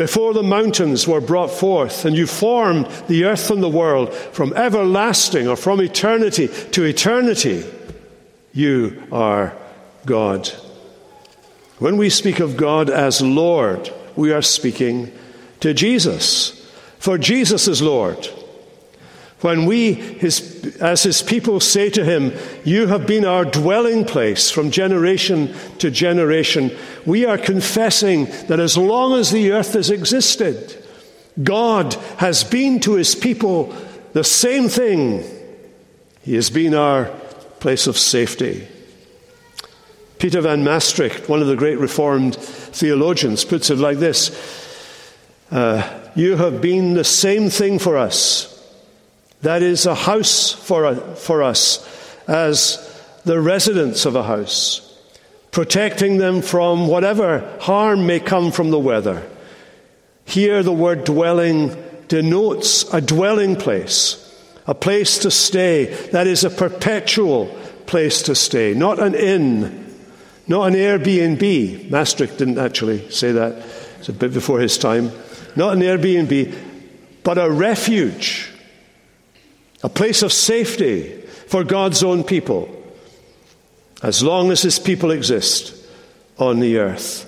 Before 0.00 0.32
the 0.32 0.42
mountains 0.42 1.06
were 1.06 1.20
brought 1.20 1.50
forth, 1.50 2.06
and 2.06 2.16
you 2.16 2.26
formed 2.26 2.86
the 3.06 3.24
earth 3.24 3.50
and 3.50 3.62
the 3.62 3.68
world 3.68 4.14
from 4.14 4.54
everlasting 4.54 5.46
or 5.46 5.56
from 5.56 5.78
eternity 5.82 6.48
to 6.48 6.84
eternity, 6.84 7.70
you 8.54 9.02
are 9.12 9.52
God. 10.06 10.48
When 11.78 11.98
we 11.98 12.08
speak 12.08 12.40
of 12.40 12.56
God 12.56 12.88
as 12.88 13.20
Lord, 13.20 13.92
we 14.16 14.32
are 14.32 14.40
speaking 14.40 15.12
to 15.60 15.74
Jesus 15.74 16.56
for 16.98 17.18
Jesus 17.18 17.66
is 17.68 17.82
Lord. 17.82 18.26
When 19.40 19.64
we, 19.64 19.94
his, 19.94 20.76
as 20.80 21.02
his 21.02 21.22
people, 21.22 21.60
say 21.60 21.88
to 21.90 22.04
him, 22.04 22.32
You 22.64 22.88
have 22.88 23.06
been 23.06 23.24
our 23.24 23.44
dwelling 23.44 24.04
place 24.04 24.50
from 24.50 24.70
generation 24.70 25.54
to 25.78 25.90
generation, 25.90 26.76
we 27.06 27.24
are 27.24 27.38
confessing 27.38 28.26
that 28.48 28.60
as 28.60 28.76
long 28.76 29.18
as 29.18 29.30
the 29.30 29.52
earth 29.52 29.72
has 29.72 29.90
existed, 29.90 30.76
God 31.42 31.94
has 32.18 32.44
been 32.44 32.80
to 32.80 32.94
his 32.94 33.14
people 33.14 33.74
the 34.12 34.24
same 34.24 34.68
thing. 34.68 35.24
He 36.22 36.34
has 36.34 36.50
been 36.50 36.74
our 36.74 37.06
place 37.60 37.86
of 37.86 37.96
safety. 37.96 38.68
Peter 40.18 40.42
van 40.42 40.62
Mastricht, 40.62 41.30
one 41.30 41.40
of 41.40 41.46
the 41.46 41.56
great 41.56 41.78
Reformed 41.78 42.36
theologians, 42.36 43.42
puts 43.42 43.70
it 43.70 43.78
like 43.78 43.98
this. 43.98 44.30
Uh, 45.50 46.10
you 46.14 46.36
have 46.36 46.60
been 46.60 46.92
the 46.92 47.04
same 47.04 47.48
thing 47.48 47.78
for 47.78 47.96
us. 47.96 48.49
That 49.42 49.62
is 49.62 49.86
a 49.86 49.94
house 49.94 50.52
for, 50.52 50.94
for 51.16 51.42
us 51.42 51.86
as 52.28 52.86
the 53.24 53.40
residents 53.40 54.06
of 54.06 54.16
a 54.16 54.22
house, 54.22 54.98
protecting 55.50 56.18
them 56.18 56.42
from 56.42 56.88
whatever 56.88 57.56
harm 57.60 58.06
may 58.06 58.20
come 58.20 58.52
from 58.52 58.70
the 58.70 58.78
weather. 58.78 59.26
Here, 60.24 60.62
the 60.62 60.72
word 60.72 61.04
dwelling 61.04 61.76
denotes 62.08 62.92
a 62.92 63.00
dwelling 63.00 63.56
place, 63.56 64.16
a 64.66 64.74
place 64.74 65.18
to 65.18 65.30
stay 65.30 65.86
that 66.12 66.26
is 66.26 66.44
a 66.44 66.50
perpetual 66.50 67.46
place 67.86 68.22
to 68.22 68.34
stay, 68.34 68.74
not 68.74 68.98
an 68.98 69.14
inn, 69.14 69.94
not 70.46 70.68
an 70.68 70.74
Airbnb. 70.74 71.90
Mastricht 71.90 72.38
didn't 72.38 72.58
actually 72.58 73.10
say 73.10 73.32
that, 73.32 73.66
it's 73.98 74.08
a 74.08 74.12
bit 74.12 74.32
before 74.32 74.60
his 74.60 74.78
time 74.78 75.10
not 75.56 75.74
an 75.74 75.80
Airbnb, 75.80 76.54
but 77.22 77.38
a 77.38 77.50
refuge, 77.50 78.49
a 79.82 79.88
place 79.88 80.22
of 80.22 80.32
safety 80.32 81.20
for 81.46 81.64
God's 81.64 82.02
own 82.02 82.24
people, 82.24 82.68
as 84.02 84.22
long 84.22 84.50
as 84.50 84.62
His 84.62 84.78
people 84.78 85.10
exist 85.10 85.74
on 86.38 86.60
the 86.60 86.78
earth. 86.78 87.26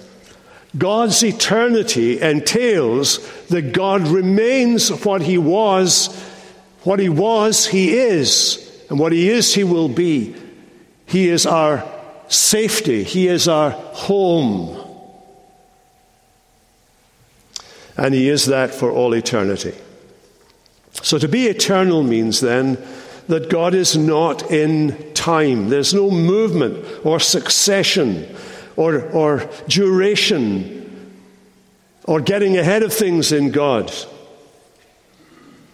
God's 0.77 1.23
eternity 1.23 2.21
entails 2.21 3.19
that 3.49 3.73
God 3.73 4.09
remains 4.09 4.89
what 5.05 5.23
He 5.23 5.39
was, 5.39 6.09
what 6.85 6.99
He 6.99 7.09
was, 7.09 7.67
He 7.67 7.95
is, 7.95 8.85
and 8.89 8.99
what 8.99 9.13
He 9.13 9.29
is, 9.29 9.55
He 9.55 9.65
will 9.65 9.89
be. 9.89 10.35
He 11.07 11.29
is 11.29 11.47
our 11.47 11.85
safety, 12.29 13.03
He 13.03 13.29
is 13.29 13.49
our 13.49 13.71
home. 13.71 14.79
and 17.97 18.15
He 18.15 18.29
is 18.29 18.47
that 18.47 18.75
for 18.75 18.91
all 18.91 19.15
eternity. 19.15 19.75
So 20.93 21.19
to 21.19 21.29
be 21.29 21.47
eternal 21.47 22.03
means 22.03 22.41
then 22.41 22.79
that 23.29 23.49
God 23.49 23.75
is 23.75 23.97
not 23.97 24.51
in 24.51 25.13
time. 25.15 25.69
There's 25.69 25.95
no 25.95 26.11
movement 26.11 26.85
or 27.05 27.19
succession 27.21 28.35
or, 28.77 29.03
or 29.11 29.49
duration 29.69 30.81
or 32.05 32.21
getting 32.21 32.57
ahead 32.57 32.83
of 32.83 32.93
things 32.93 33.33
in 33.33 33.51
God. 33.53 33.93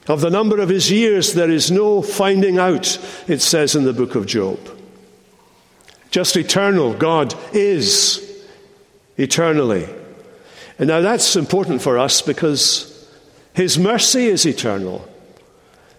Of 0.06 0.20
the 0.20 0.30
number 0.30 0.60
of 0.60 0.68
his 0.68 0.90
years, 0.90 1.34
there 1.34 1.50
is 1.50 1.70
no 1.70 2.00
finding 2.00 2.58
out, 2.58 2.98
it 3.26 3.40
says 3.40 3.74
in 3.74 3.84
the 3.84 3.92
book 3.92 4.14
of 4.14 4.26
Job. 4.26 4.58
Just 6.10 6.36
eternal, 6.36 6.94
God 6.94 7.34
is 7.52 8.24
eternally. 9.18 9.86
And 10.78 10.88
now 10.88 11.00
that's 11.00 11.36
important 11.36 11.82
for 11.82 11.98
us 11.98 12.22
because 12.22 12.97
his 13.58 13.76
mercy 13.76 14.26
is 14.26 14.46
eternal, 14.46 15.04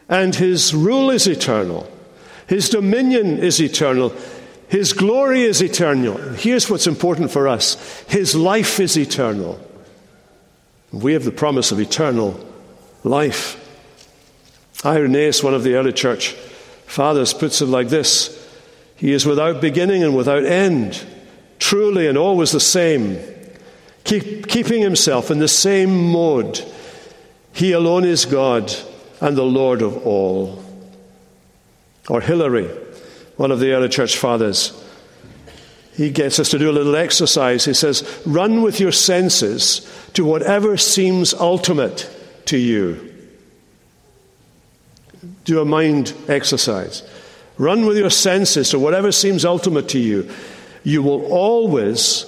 and 0.07 0.33
his 0.33 0.73
rule 0.73 1.09
is 1.09 1.27
eternal, 1.27 1.91
his 2.47 2.69
dominion 2.69 3.37
is 3.37 3.59
eternal, 3.59 4.15
his 4.69 4.93
glory 4.93 5.41
is 5.41 5.61
eternal. 5.61 6.17
Here's 6.35 6.69
what's 6.69 6.87
important 6.87 7.31
for 7.31 7.49
us 7.49 7.75
his 8.07 8.33
life 8.33 8.79
is 8.79 8.97
eternal. 8.97 9.59
We 10.93 11.11
have 11.11 11.25
the 11.25 11.33
promise 11.33 11.73
of 11.73 11.81
eternal 11.81 12.39
life. 13.03 13.57
Irenaeus, 14.85 15.43
one 15.43 15.53
of 15.53 15.63
the 15.63 15.75
early 15.75 15.91
church 15.91 16.31
fathers, 16.85 17.33
puts 17.33 17.61
it 17.61 17.65
like 17.65 17.89
this 17.89 18.39
He 18.95 19.11
is 19.11 19.25
without 19.25 19.59
beginning 19.59 20.01
and 20.01 20.15
without 20.15 20.45
end, 20.45 21.05
truly 21.59 22.07
and 22.07 22.17
always 22.17 22.53
the 22.53 22.61
same, 22.61 23.19
keep, 24.05 24.47
keeping 24.47 24.81
himself 24.81 25.29
in 25.29 25.39
the 25.39 25.49
same 25.49 26.13
mode. 26.13 26.63
He 27.59 27.73
alone 27.73 28.05
is 28.05 28.23
God 28.23 28.73
and 29.19 29.35
the 29.35 29.43
Lord 29.43 29.81
of 29.81 30.07
all. 30.07 30.63
Or 32.07 32.21
Hilary, 32.21 32.69
one 33.35 33.51
of 33.51 33.59
the 33.59 33.73
early 33.73 33.89
church 33.89 34.15
fathers, 34.15 34.71
he 35.93 36.09
gets 36.09 36.39
us 36.39 36.51
to 36.51 36.57
do 36.57 36.69
a 36.69 36.71
little 36.71 36.95
exercise. 36.95 37.65
He 37.65 37.73
says, 37.73 38.21
Run 38.25 38.61
with 38.61 38.79
your 38.79 38.93
senses 38.93 40.09
to 40.13 40.23
whatever 40.23 40.77
seems 40.77 41.33
ultimate 41.33 42.09
to 42.45 42.57
you. 42.57 43.13
Do 45.43 45.59
a 45.59 45.65
mind 45.65 46.13
exercise. 46.29 47.03
Run 47.57 47.85
with 47.85 47.97
your 47.97 48.09
senses 48.09 48.69
to 48.69 48.79
whatever 48.79 49.11
seems 49.11 49.43
ultimate 49.43 49.89
to 49.89 49.99
you. 49.99 50.31
You 50.85 51.03
will 51.03 51.25
always 51.25 52.23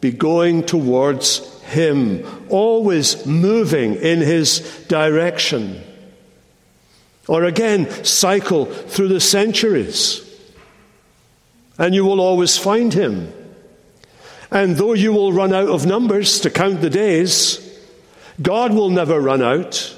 be 0.00 0.10
going 0.10 0.64
towards 0.64 1.59
Him, 1.70 2.24
always 2.48 3.24
moving 3.26 3.94
in 3.94 4.20
His 4.20 4.60
direction. 4.88 5.82
Or 7.28 7.44
again, 7.44 7.88
cycle 8.04 8.66
through 8.66 9.08
the 9.08 9.20
centuries, 9.20 10.26
and 11.78 11.94
you 11.94 12.04
will 12.04 12.20
always 12.20 12.58
find 12.58 12.92
Him. 12.92 13.32
And 14.50 14.76
though 14.76 14.94
you 14.94 15.12
will 15.12 15.32
run 15.32 15.52
out 15.52 15.68
of 15.68 15.86
numbers 15.86 16.40
to 16.40 16.50
count 16.50 16.80
the 16.80 16.90
days, 16.90 17.66
God 18.42 18.72
will 18.74 18.90
never 18.90 19.20
run 19.20 19.42
out. 19.42 19.96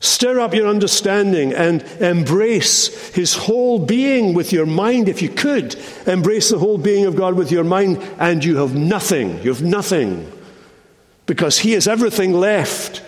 Stir 0.00 0.40
up 0.40 0.52
your 0.52 0.68
understanding 0.68 1.54
and 1.54 1.82
embrace 2.00 3.14
His 3.14 3.32
whole 3.32 3.78
being 3.78 4.34
with 4.34 4.52
your 4.52 4.66
mind. 4.66 5.08
If 5.08 5.22
you 5.22 5.30
could, 5.30 5.74
embrace 6.06 6.50
the 6.50 6.58
whole 6.58 6.76
being 6.76 7.06
of 7.06 7.16
God 7.16 7.34
with 7.34 7.50
your 7.50 7.64
mind, 7.64 7.96
and 8.18 8.44
you 8.44 8.58
have 8.58 8.74
nothing. 8.74 9.42
You 9.42 9.54
have 9.54 9.62
nothing. 9.62 10.30
Because 11.26 11.58
He 11.58 11.72
has 11.72 11.88
everything 11.88 12.32
left. 12.32 13.02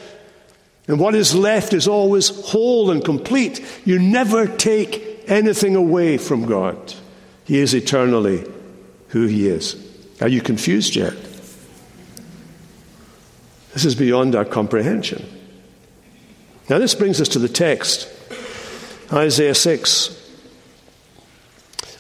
And 0.86 0.98
what 0.98 1.14
is 1.14 1.34
left 1.34 1.72
is 1.72 1.86
always 1.86 2.28
whole 2.28 2.90
and 2.90 3.04
complete. 3.04 3.64
You 3.84 3.98
never 3.98 4.46
take 4.46 5.24
anything 5.26 5.76
away 5.76 6.18
from 6.18 6.46
God. 6.46 6.94
He 7.44 7.58
is 7.58 7.74
eternally 7.74 8.44
who 9.08 9.26
He 9.26 9.48
is. 9.48 9.76
Are 10.20 10.28
you 10.28 10.40
confused 10.40 10.96
yet? 10.96 11.14
This 13.72 13.84
is 13.84 13.94
beyond 13.94 14.34
our 14.34 14.44
comprehension. 14.44 15.24
Now, 16.68 16.78
this 16.78 16.94
brings 16.94 17.20
us 17.20 17.28
to 17.28 17.38
the 17.38 17.48
text 17.48 18.12
Isaiah 19.12 19.54
6. 19.54 20.14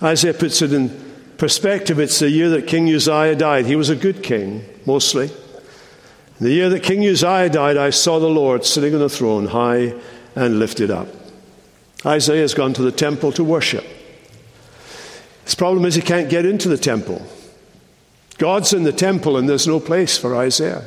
Isaiah 0.02 0.34
puts 0.34 0.60
it 0.60 0.72
in 0.72 0.90
perspective. 1.38 1.98
It's 1.98 2.18
the 2.18 2.28
year 2.28 2.50
that 2.50 2.66
King 2.66 2.92
Uzziah 2.92 3.34
died. 3.34 3.66
He 3.66 3.76
was 3.76 3.88
a 3.88 3.96
good 3.96 4.22
king, 4.22 4.64
mostly. 4.84 5.30
The 6.40 6.50
year 6.50 6.68
that 6.68 6.84
King 6.84 7.06
Uzziah 7.06 7.50
died, 7.50 7.76
I 7.76 7.90
saw 7.90 8.18
the 8.18 8.28
Lord 8.28 8.64
sitting 8.64 8.94
on 8.94 9.00
the 9.00 9.08
throne, 9.08 9.46
high 9.46 9.94
and 10.36 10.58
lifted 10.58 10.90
up. 10.90 11.08
Isaiah 12.06 12.42
has 12.42 12.54
gone 12.54 12.72
to 12.74 12.82
the 12.82 12.92
temple 12.92 13.32
to 13.32 13.42
worship. 13.42 13.84
His 15.44 15.56
problem 15.56 15.84
is 15.84 15.96
he 15.96 16.02
can't 16.02 16.30
get 16.30 16.46
into 16.46 16.68
the 16.68 16.78
temple. 16.78 17.26
God's 18.38 18.72
in 18.72 18.84
the 18.84 18.92
temple, 18.92 19.36
and 19.36 19.48
there's 19.48 19.66
no 19.66 19.80
place 19.80 20.16
for 20.16 20.36
Isaiah. 20.36 20.84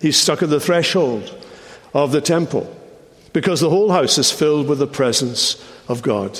He's 0.00 0.18
stuck 0.18 0.42
at 0.42 0.50
the 0.50 0.60
threshold 0.60 1.38
of 1.94 2.12
the 2.12 2.20
temple 2.20 2.76
because 3.32 3.60
the 3.60 3.70
whole 3.70 3.92
house 3.92 4.18
is 4.18 4.30
filled 4.30 4.68
with 4.68 4.78
the 4.78 4.86
presence 4.86 5.62
of 5.88 6.02
God. 6.02 6.38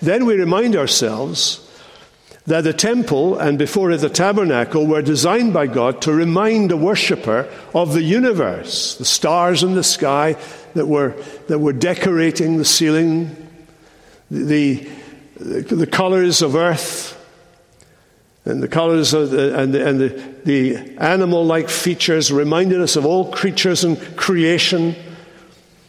Then 0.00 0.26
we 0.26 0.34
remind 0.34 0.76
ourselves 0.76 1.68
that 2.46 2.64
the 2.64 2.72
temple 2.72 3.38
and 3.38 3.58
before 3.58 3.90
it 3.92 3.98
the 3.98 4.08
tabernacle 4.08 4.86
were 4.86 5.02
designed 5.02 5.52
by 5.52 5.66
God 5.66 6.02
to 6.02 6.12
remind 6.12 6.70
the 6.70 6.76
worshipper 6.76 7.48
of 7.74 7.94
the 7.94 8.02
universe, 8.02 8.96
the 8.96 9.04
stars 9.04 9.62
in 9.62 9.74
the 9.74 9.84
sky 9.84 10.36
that 10.74 10.86
were, 10.86 11.14
that 11.48 11.60
were 11.60 11.72
decorating 11.72 12.56
the 12.56 12.64
ceiling, 12.64 13.36
the, 14.30 14.88
the, 15.36 15.60
the 15.60 15.86
colors 15.86 16.42
of 16.42 16.56
earth, 16.56 17.18
and 18.44 18.60
the 18.60 18.68
colors 18.68 19.12
the, 19.12 19.56
and, 19.56 19.72
the, 19.72 19.88
and 19.88 20.00
the, 20.00 20.08
the 20.44 20.98
animal 20.98 21.44
like 21.44 21.68
features 21.68 22.32
reminded 22.32 22.80
us 22.80 22.96
of 22.96 23.06
all 23.06 23.30
creatures 23.30 23.84
and 23.84 23.98
creation. 24.16 24.96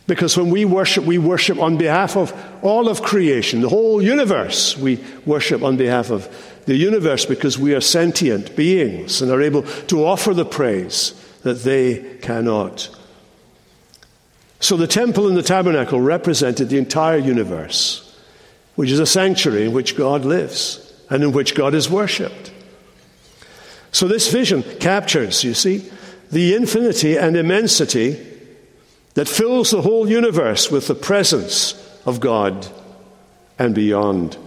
Because 0.06 0.36
when 0.36 0.50
we 0.50 0.66
worship, 0.66 1.06
we 1.06 1.18
worship 1.18 1.60
on 1.60 1.78
behalf 1.78 2.18
of 2.18 2.34
all 2.62 2.89
of 2.89 3.02
creation, 3.02 3.62
the 3.62 3.70
whole 3.70 4.02
universe. 4.02 4.78
We 4.78 5.04
worship 5.26 5.63
on 5.63 5.78
behalf 5.78 6.10
of 6.10 6.28
the 6.66 6.76
universe 6.76 7.26
because 7.26 7.58
we 7.58 7.74
are 7.74 7.82
sentient 7.82 8.56
beings 8.56 9.22
and 9.22 9.32
are 9.32 9.42
able 9.42 9.63
to 9.63 10.06
offer 10.06 10.34
the 10.34 10.46
praise 10.46 11.13
that 11.44 11.63
they 11.63 12.18
cannot. 12.22 12.89
So 14.60 14.78
the 14.78 14.88
temple 14.88 15.28
and 15.28 15.38
the 15.38 15.44
tabernacle 15.44 16.00
represented 16.00 16.70
the 16.70 16.78
entire 16.78 17.18
universe, 17.18 18.18
which 18.76 18.89
is 18.89 19.00
a 19.00 19.06
sanctuary 19.06 19.66
in 19.66 19.74
which 19.74 19.98
God 19.98 20.26
lives 20.26 20.94
and 21.10 21.24
in 21.24 21.32
which 21.32 21.56
God 21.56 21.74
is 21.74 21.89
worshipped. 21.89 22.52
So 23.92 24.08
this 24.08 24.32
vision 24.32 24.63
captures, 24.80 25.44
you 25.44 25.54
see, 25.54 25.89
the 26.32 26.56
infinity 26.56 27.18
and 27.18 27.38
immensity 27.38 28.33
that 29.13 29.28
fills 29.28 29.71
the 29.71 29.82
whole 29.82 30.10
universe 30.10 30.71
with 30.71 30.88
the 30.88 30.95
presence 30.95 31.73
of 32.06 32.19
God 32.19 32.67
and 33.60 33.76
beyond. 33.76 34.38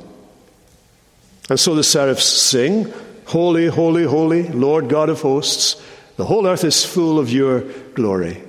And 1.48 1.58
so 1.58 1.74
the 1.74 1.84
seraphs 1.84 2.24
sing, 2.24 2.92
Holy, 3.26 3.66
holy, 3.66 4.04
holy, 4.04 4.48
Lord 4.48 4.88
God 4.88 5.08
of 5.08 5.20
hosts, 5.20 5.82
the 6.16 6.24
whole 6.24 6.46
earth 6.46 6.64
is 6.64 6.84
full 6.84 7.18
of 7.18 7.30
your 7.30 7.60
glory. 7.94 8.42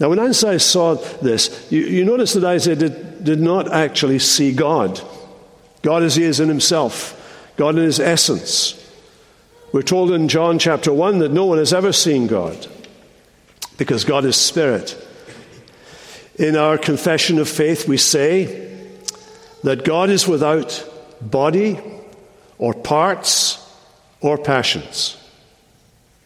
Now, 0.00 0.10
when 0.10 0.18
Isaiah 0.18 0.60
saw 0.60 0.94
this, 0.94 1.66
you, 1.70 1.80
you 1.82 2.04
notice 2.04 2.32
that 2.32 2.44
Isaiah 2.44 2.76
did, 2.76 3.24
did 3.24 3.40
not 3.40 3.72
actually 3.72 4.18
see 4.18 4.52
God. 4.52 5.00
God 5.82 6.02
as 6.02 6.16
he 6.16 6.24
is 6.24 6.40
in 6.40 6.48
himself, 6.48 7.20
God 7.56 7.76
in 7.76 7.84
his 7.84 8.00
essence. 8.00 8.80
We're 9.72 9.82
told 9.82 10.12
in 10.12 10.28
John 10.28 10.58
chapter 10.58 10.92
1 10.92 11.18
that 11.18 11.32
no 11.32 11.46
one 11.46 11.58
has 11.58 11.72
ever 11.72 11.92
seen 11.92 12.26
God 12.26 12.66
because 13.76 14.04
God 14.04 14.24
is 14.24 14.36
spirit. 14.36 15.03
In 16.36 16.56
our 16.56 16.78
confession 16.78 17.38
of 17.38 17.48
faith, 17.48 17.86
we 17.86 17.96
say 17.96 18.70
that 19.62 19.84
God 19.84 20.10
is 20.10 20.26
without 20.26 20.88
body 21.20 21.80
or 22.58 22.74
parts 22.74 23.60
or 24.20 24.36
passions. 24.36 25.16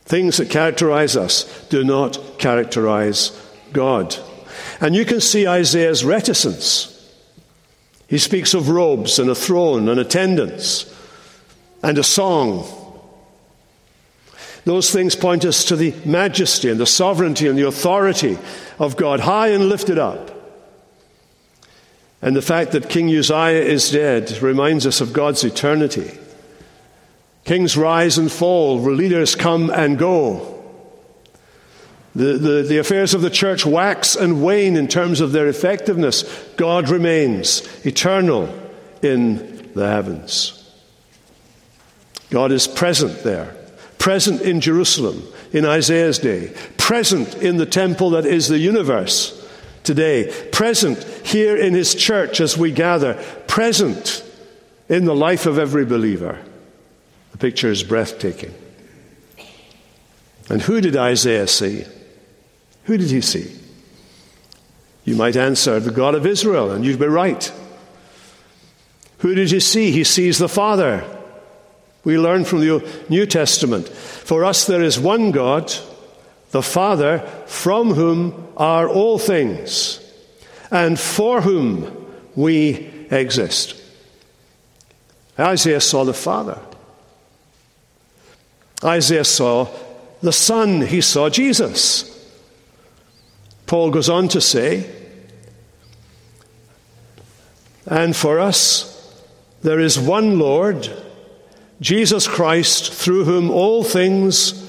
Things 0.04 0.38
that 0.38 0.50
characterize 0.50 1.16
us 1.16 1.66
do 1.68 1.84
not 1.84 2.38
characterize 2.38 3.38
God. 3.72 4.16
And 4.80 4.94
you 4.94 5.04
can 5.04 5.20
see 5.20 5.46
Isaiah's 5.46 6.04
reticence 6.04 6.98
he 8.08 8.16
speaks 8.16 8.54
of 8.54 8.70
robes 8.70 9.18
and 9.18 9.28
a 9.28 9.34
throne 9.34 9.88
and 9.88 10.00
attendants 10.00 10.92
and 11.82 11.98
a 11.98 12.02
song. 12.02 12.66
Those 14.64 14.90
things 14.90 15.14
point 15.14 15.44
us 15.44 15.64
to 15.66 15.76
the 15.76 15.94
majesty 16.04 16.70
and 16.70 16.78
the 16.78 16.86
sovereignty 16.86 17.46
and 17.46 17.58
the 17.58 17.66
authority 17.66 18.38
of 18.78 18.96
God, 18.96 19.20
high 19.20 19.48
and 19.48 19.68
lifted 19.68 19.98
up. 19.98 20.30
And 22.20 22.34
the 22.34 22.42
fact 22.42 22.72
that 22.72 22.88
King 22.88 23.08
Uzziah 23.08 23.62
is 23.62 23.90
dead 23.90 24.42
reminds 24.42 24.86
us 24.86 25.00
of 25.00 25.12
God's 25.12 25.44
eternity. 25.44 26.18
Kings 27.44 27.76
rise 27.76 28.18
and 28.18 28.30
fall, 28.30 28.78
leaders 28.80 29.34
come 29.34 29.70
and 29.70 29.98
go. 29.98 30.54
The, 32.14 32.32
the, 32.36 32.62
the, 32.62 32.78
affairs 32.78 33.14
of 33.14 33.22
the 33.22 33.30
church 33.30 33.64
wax 33.64 34.16
and 34.16 34.42
wane 34.42 34.76
in 34.76 34.88
terms 34.88 35.20
of 35.20 35.30
their 35.30 35.46
effectiveness. 35.46 36.24
God 36.56 36.88
remains 36.88 37.62
eternal 37.86 38.52
in 39.02 39.70
the 39.74 39.88
heavens. 39.88 40.54
God 42.30 42.50
is 42.50 42.66
present 42.66 43.22
there, 43.22 43.54
present 44.08 44.40
in 44.40 44.58
Jerusalem 44.58 45.22
in 45.52 45.66
Isaiah's 45.66 46.18
day, 46.18 46.54
present 46.78 47.34
in 47.42 47.58
the 47.58 47.66
temple 47.66 48.08
that 48.08 48.24
is 48.24 48.48
the 48.48 48.56
universe 48.56 49.46
today, 49.84 50.32
present 50.50 51.04
here 51.26 51.54
in 51.54 51.74
His 51.74 51.94
church 51.94 52.40
as 52.40 52.56
we 52.56 52.72
gather, 52.72 53.22
present 53.46 54.24
in 54.88 55.04
the 55.04 55.14
life 55.14 55.44
of 55.44 55.58
every 55.58 55.84
believer. 55.84 56.42
The 57.32 57.36
picture 57.36 57.70
is 57.70 57.82
breathtaking. 57.82 58.54
And 60.48 60.62
who 60.62 60.80
did 60.80 60.96
Isaiah 60.96 61.46
see? 61.46 61.84
Who 62.84 62.96
did 62.96 63.10
he 63.10 63.20
see? 63.20 63.54
You 65.04 65.16
might 65.16 65.36
answer, 65.36 65.80
the 65.80 65.90
God 65.90 66.14
of 66.14 66.24
Israel, 66.24 66.70
and 66.70 66.82
you'd 66.82 66.98
be 66.98 67.04
right. 67.04 67.52
Who 69.18 69.34
did 69.34 69.50
he 69.50 69.60
see? 69.60 69.90
He 69.90 70.04
sees 70.04 70.38
the 70.38 70.48
Father. 70.48 71.17
We 72.08 72.16
learn 72.16 72.46
from 72.46 72.60
the 72.60 73.04
New 73.10 73.26
Testament. 73.26 73.86
For 73.86 74.42
us, 74.42 74.64
there 74.64 74.82
is 74.82 74.98
one 74.98 75.30
God, 75.30 75.70
the 76.52 76.62
Father, 76.62 77.18
from 77.44 77.92
whom 77.92 78.48
are 78.56 78.88
all 78.88 79.18
things, 79.18 80.00
and 80.70 80.98
for 80.98 81.42
whom 81.42 82.06
we 82.34 83.06
exist. 83.10 83.74
Isaiah 85.38 85.82
saw 85.82 86.04
the 86.04 86.14
Father. 86.14 86.58
Isaiah 88.82 89.22
saw 89.22 89.68
the 90.22 90.32
Son, 90.32 90.80
he 90.80 91.02
saw 91.02 91.28
Jesus. 91.28 92.26
Paul 93.66 93.90
goes 93.90 94.08
on 94.08 94.28
to 94.28 94.40
say, 94.40 94.90
and 97.84 98.16
for 98.16 98.40
us, 98.40 99.14
there 99.60 99.78
is 99.78 99.98
one 99.98 100.38
Lord, 100.38 100.90
Jesus 101.80 102.26
Christ, 102.26 102.92
through 102.92 103.24
whom 103.24 103.50
all 103.50 103.84
things 103.84 104.68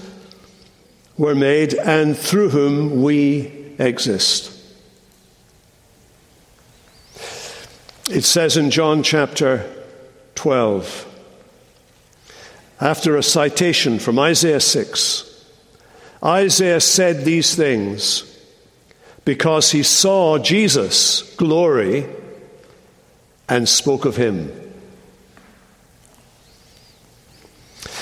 were 1.18 1.36
made 1.36 1.74
and 1.74 2.16
through 2.18 2.50
whom 2.50 3.02
we 3.02 3.74
exist. 3.80 4.56
It 8.10 8.24
says 8.24 8.58
in 8.58 8.72
John 8.72 9.04
chapter 9.04 9.70
12, 10.36 11.06
after 12.82 13.18
a 13.18 13.24
citation 13.24 14.00
from 14.00 14.18
Isaiah 14.18 14.60
6, 14.60 15.26
Isaiah 16.24 16.82
said 16.82 17.26
these 17.26 17.56
things 17.56 18.26
because 19.26 19.72
he 19.72 19.84
saw 19.84 20.38
Jesus' 20.38 21.36
glory 21.36 22.08
and 23.48 23.68
spoke 23.68 24.06
of 24.06 24.16
him. 24.16 24.69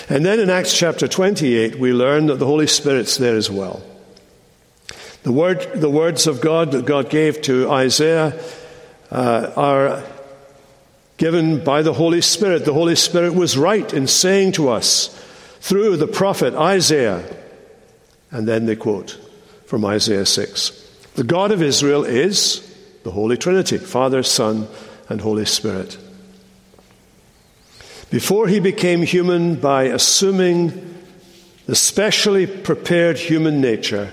And 0.10 0.26
then 0.26 0.40
in 0.40 0.50
Acts 0.50 0.78
chapter 0.78 1.08
28, 1.08 1.78
we 1.80 1.92
learn 1.92 2.28
that 2.28 2.40
the 2.40 2.46
Holy 2.46 2.68
Spirit's 2.68 3.18
there 3.18 3.36
as 3.36 3.52
well. 3.52 3.82
The, 5.24 5.34
word, 5.34 5.70
the 5.76 5.90
words 5.90 6.28
of 6.28 6.40
God 6.40 6.72
that 6.72 6.86
God 6.86 7.10
gave 7.10 7.42
to 7.44 7.70
Isaiah 7.70 8.42
uh, 9.12 9.52
are 9.58 10.04
given 11.18 11.62
by 11.62 11.82
the 11.82 11.92
Holy 11.92 12.22
Spirit. 12.22 12.64
The 12.64 12.74
Holy 12.74 12.96
Spirit 12.96 13.34
was 13.34 13.58
right 13.58 13.94
in 13.94 14.08
saying 14.08 14.54
to 14.54 14.70
us 14.70 15.08
through 15.60 15.98
the 15.98 16.08
prophet 16.08 16.54
Isaiah, 16.54 17.26
and 18.32 18.48
then 18.48 18.66
they 18.66 18.78
quote 18.78 19.20
from 19.66 19.84
Isaiah 19.84 20.26
6 20.26 20.70
The 21.16 21.26
God 21.26 21.52
of 21.52 21.62
Israel 21.62 22.06
is 22.06 22.64
the 23.04 23.12
Holy 23.12 23.36
Trinity 23.36 23.78
Father, 23.78 24.24
Son, 24.24 24.70
and 25.10 25.20
Holy 25.20 25.46
Spirit. 25.46 25.98
Before 28.10 28.48
he 28.48 28.60
became 28.60 29.02
human 29.02 29.56
by 29.56 29.84
assuming 29.84 30.96
the 31.66 31.76
specially 31.76 32.48
prepared 32.48 33.18
human 33.18 33.60
nature, 33.60 34.12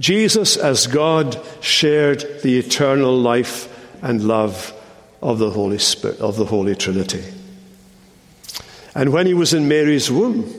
Jesus, 0.00 0.56
as 0.56 0.88
God, 0.88 1.40
shared 1.60 2.42
the 2.42 2.58
eternal 2.58 3.16
life 3.16 3.72
and 4.02 4.24
love 4.24 4.72
of 5.22 5.38
the 5.38 5.50
Holy 5.50 5.78
Spirit, 5.78 6.18
of 6.20 6.36
the 6.36 6.44
Holy 6.44 6.74
Trinity. 6.74 7.24
And 8.94 9.12
when 9.12 9.26
he 9.26 9.34
was 9.34 9.54
in 9.54 9.68
Mary's 9.68 10.10
womb, 10.10 10.52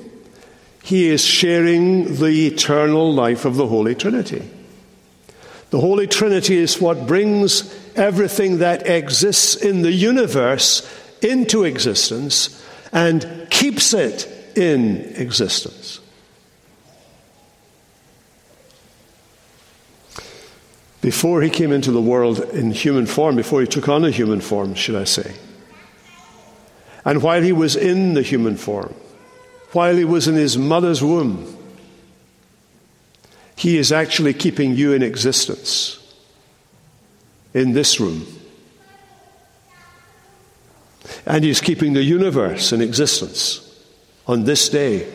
he 0.82 1.10
is 1.10 1.23
sharing 1.23 2.15
the 2.15 2.47
eternal 2.47 3.13
life 3.13 3.43
of 3.43 3.58
the 3.58 3.67
Holy 3.67 3.93
Trinity. 3.93 4.50
The 5.69 5.82
Holy 5.82 6.08
Trinity 6.08 6.56
is 6.56 6.80
what 6.80 7.06
brings 7.06 7.76
everything 7.95 8.60
that 8.60 8.88
exists 8.88 9.56
in 9.56 9.82
the 9.82 9.91
universe 9.91 10.89
into 11.21 11.65
existence 11.65 12.63
and 12.91 13.47
keeps 13.50 13.93
it 13.93 14.28
in 14.56 14.97
existence. 15.15 16.00
Before 21.02 21.41
he 21.41 21.50
came 21.50 21.71
into 21.71 21.91
the 21.91 22.02
world 22.02 22.41
in 22.54 22.71
human 22.71 23.06
form, 23.06 23.36
before 23.36 23.62
he 23.62 23.67
took 23.67 23.88
on 23.88 24.04
a 24.04 24.12
human 24.12 24.41
form, 24.41 24.73
should 24.73 24.95
I 24.95 25.06
say, 25.06 25.34
and 27.06 27.23
while 27.23 27.41
he 27.41 27.54
was 27.54 27.78
in 27.78 28.13
the 28.13 28.21
human 28.21 28.58
form, 28.58 28.93
while 29.71 29.95
he 29.95 30.04
was 30.04 30.28
in 30.28 30.36
his 30.36 30.58
mother's 30.58 31.02
womb, 31.02 31.56
he 33.56 33.78
is 33.78 33.91
actually 33.91 34.34
keeping 34.34 34.76
you 34.76 34.93
in 34.93 35.02
existence 35.02 36.00
in 37.54 37.73
this 37.73 38.00
room. 38.00 38.28
And 41.28 41.44
He's 41.44 41.60
keeping 41.60 41.92
the 41.92 42.04
universe 42.04 42.72
in 42.72 42.82
existence 42.82 43.60
on 44.28 44.46
this 44.46 44.70
day. 44.70 45.13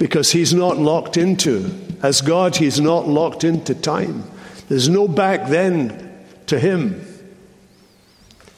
Because 0.00 0.32
He's 0.32 0.52
not 0.52 0.78
locked 0.78 1.16
into, 1.16 1.70
as 2.02 2.20
God, 2.20 2.56
He's 2.56 2.80
not 2.80 3.06
locked 3.06 3.44
into 3.44 3.72
time. 3.76 4.24
There's 4.68 4.88
no 4.88 5.06
back 5.06 5.48
then 5.48 6.12
to 6.46 6.58
Him. 6.58 7.06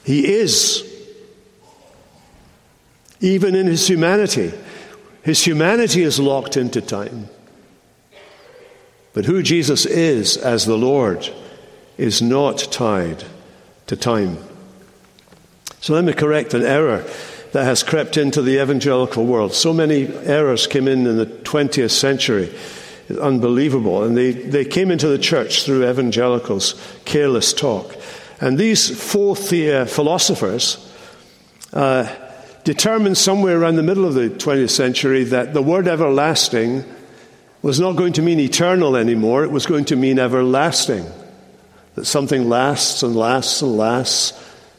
He 0.05 0.27
is. 0.27 0.83
Even 3.21 3.55
in 3.55 3.67
His 3.67 3.87
humanity, 3.87 4.55
His 5.23 5.45
humanity 5.45 6.03
is 6.03 6.19
locked 6.19 6.57
into 6.57 6.81
time. 6.81 7.29
But 9.13 9.27
who 9.27 9.43
Jesus 9.43 9.85
is 9.85 10.39
as 10.39 10.65
the 10.65 10.79
Lord 10.79 11.29
is 11.99 12.23
not 12.23 12.57
tied 12.73 13.25
to 13.87 13.97
time. 13.97 14.39
So 15.81 15.93
let 15.93 16.05
me 16.05 16.13
correct 16.13 16.55
an 16.55 16.63
error 16.63 17.05
that 17.53 17.65
has 17.65 17.83
crept 17.83 18.17
into 18.17 18.43
the 18.43 18.61
evangelical 18.61 19.25
world. 19.25 19.55
So 19.55 19.73
many 19.73 20.09
errors 20.25 20.67
came 20.67 20.89
in 20.89 21.07
in 21.07 21.17
the 21.17 21.27
20th 21.27 21.91
century. 21.91 22.53
It's 23.09 23.19
Unbelievable. 23.19 24.03
And 24.03 24.17
they, 24.17 24.33
they 24.33 24.65
came 24.65 24.91
into 24.91 25.09
the 25.09 25.19
church 25.19 25.63
through 25.63 25.89
evangelicals' 25.89 26.75
careless 27.05 27.53
talk. 27.53 27.95
And 28.41 28.59
these 28.59 28.91
fourth 28.91 29.53
uh, 29.53 29.85
philosophers 29.85 30.93
uh, 31.73 32.13
determined 32.65 33.19
somewhere 33.19 33.61
around 33.61 33.77
the 33.77 33.83
middle 33.83 34.05
of 34.05 34.15
the 34.15 34.31
20th 34.31 34.71
century 34.71 35.25
that 35.25 35.55
the 35.55 35.63
word 35.63 35.87
everlasting 35.87 36.85
was 37.63 37.79
not 37.79 37.97
going 37.97 38.15
to 38.15 38.23
mean 38.23 38.41
eternal 38.41 38.97
anymore, 38.97 39.45
it 39.45 39.51
was 39.51 39.65
going 39.65 39.85
to 39.87 39.97
mean 39.97 40.19
everlasting. 40.19 41.07
That 41.95 42.07
something 42.07 42.49
lasts 42.49 43.03
and 43.03 43.15
lasts 43.15 43.63
and 43.63 43.77
lasts 43.77 44.33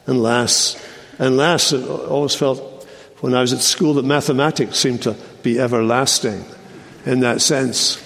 and 0.06 0.22
lasts 0.22 0.86
and 1.18 1.38
lasts. 1.38 1.72
It 1.72 1.88
always 1.88 2.36
felt 2.36 2.88
when 3.22 3.34
I 3.34 3.42
was 3.42 3.54
at 3.54 3.60
school 3.60 3.94
that 3.96 4.06
mathematics 4.06 4.78
seemed 4.78 5.04
to 5.04 5.16
be 5.42 5.60
everlasting 5.60 6.44
in 7.06 7.22
that 7.22 7.42
sense. 7.42 8.02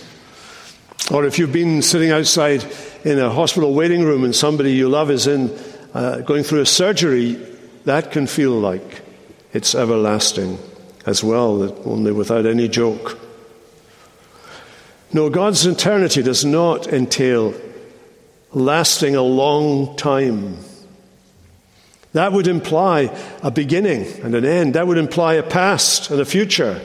Or 1.12 1.26
if 1.26 1.40
you've 1.40 1.54
been 1.54 1.82
sitting 1.82 2.12
outside 2.12 2.64
in 3.04 3.18
a 3.18 3.30
hospital 3.30 3.74
waiting 3.74 4.04
room 4.04 4.24
and 4.24 4.36
somebody 4.36 4.74
you 4.74 4.90
love 4.90 5.10
is 5.10 5.26
in 5.26 5.58
uh, 5.94 6.20
going 6.20 6.44
through 6.44 6.62
a 6.62 6.66
surgery, 6.66 7.34
that 7.86 8.12
can 8.12 8.28
feel 8.28 8.52
like 8.52 9.02
it's 9.54 9.74
everlasting 9.74 10.60
as 11.06 11.24
well, 11.24 11.74
only 11.88 12.12
without 12.12 12.46
any 12.46 12.68
joke. 12.68 13.18
No, 15.12 15.30
God's 15.30 15.66
eternity 15.66 16.22
does 16.22 16.46
not 16.46 16.88
entail 16.88 17.54
lasting 18.52 19.16
a 19.16 19.22
long 19.22 19.96
time. 19.96 20.58
That 22.14 22.34
would 22.34 22.48
imply 22.48 23.16
a 23.44 23.52
beginning 23.52 24.06
and 24.24 24.34
an 24.34 24.46
end. 24.46 24.74
That 24.74 24.88
would 24.88 24.98
imply 24.98 25.36
a 25.36 25.44
past 25.44 26.10
and 26.10 26.20
a 26.20 26.26
future, 26.26 26.82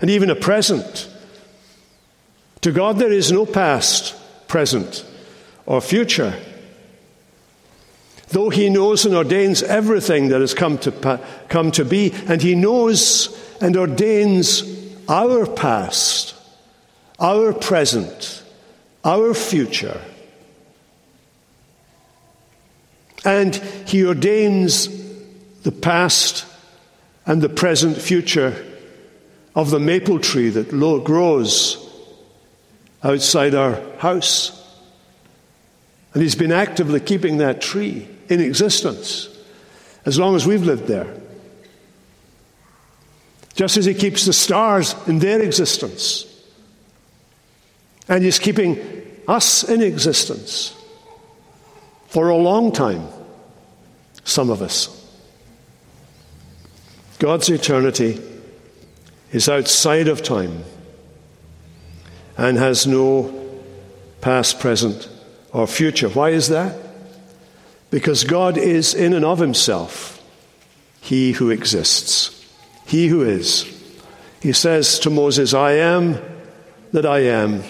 and 0.00 0.10
even 0.10 0.30
a 0.30 0.34
present. 0.34 1.10
To 2.62 2.72
God, 2.72 2.98
there 2.98 3.12
is 3.12 3.30
no 3.30 3.44
past, 3.44 4.16
present, 4.48 5.04
or 5.66 5.80
future. 5.80 6.34
Though 8.28 8.48
He 8.48 8.70
knows 8.70 9.04
and 9.04 9.14
ordains 9.14 9.62
everything 9.62 10.28
that 10.28 10.40
has 10.40 10.54
come 10.54 10.78
to, 10.78 11.20
come 11.48 11.70
to 11.72 11.84
be, 11.84 12.12
and 12.26 12.40
He 12.40 12.54
knows 12.54 13.28
and 13.60 13.76
ordains 13.76 14.62
our 15.08 15.46
past 15.46 16.34
our 17.18 17.52
present, 17.52 18.42
our 19.04 19.34
future. 19.34 20.00
And 23.24 23.54
He 23.86 24.04
ordains 24.04 24.88
the 25.62 25.72
past 25.72 26.46
and 27.26 27.40
the 27.40 27.48
present 27.48 27.96
future 27.96 28.64
of 29.54 29.70
the 29.70 29.80
maple 29.80 30.18
tree 30.18 30.50
that 30.50 30.70
grows 31.04 31.80
outside 33.02 33.54
our 33.54 33.80
house. 33.98 34.60
And 36.12 36.22
He's 36.22 36.34
been 36.34 36.52
actively 36.52 37.00
keeping 37.00 37.38
that 37.38 37.60
tree 37.60 38.08
in 38.28 38.40
existence 38.40 39.28
as 40.04 40.18
long 40.18 40.36
as 40.36 40.46
we've 40.46 40.62
lived 40.62 40.86
there. 40.86 41.12
Just 43.54 43.76
as 43.76 43.84
He 43.84 43.94
keeps 43.94 44.26
the 44.26 44.32
stars 44.32 44.94
in 45.06 45.18
their 45.18 45.40
existence. 45.40 46.26
And 48.08 48.22
He's 48.22 48.38
keeping 48.38 48.78
us 49.26 49.64
in 49.64 49.80
existence 49.80 50.74
for 52.08 52.28
a 52.28 52.36
long 52.36 52.70
time, 52.70 53.08
some 54.24 54.50
of 54.50 54.62
us. 54.62 55.00
God's 57.18 57.48
eternity 57.48 58.20
is 59.32 59.48
outside 59.48 60.08
of 60.08 60.22
time 60.22 60.64
and 62.36 62.56
has 62.56 62.86
no 62.86 63.32
past, 64.20 64.58
present, 64.58 65.08
or 65.52 65.66
future. 65.66 66.08
Why 66.08 66.30
is 66.30 66.48
that? 66.48 66.76
Because 67.90 68.24
God 68.24 68.58
is 68.58 68.94
in 68.94 69.12
and 69.12 69.24
of 69.24 69.38
himself 69.38 70.22
He 71.00 71.32
who 71.32 71.50
exists, 71.50 72.44
He 72.86 73.08
who 73.08 73.22
is. 73.22 73.70
He 74.40 74.52
says 74.52 74.98
to 75.00 75.10
Moses, 75.10 75.54
I 75.54 75.72
am 75.72 76.18
that 76.92 77.06
I 77.06 77.20
am. 77.20 77.62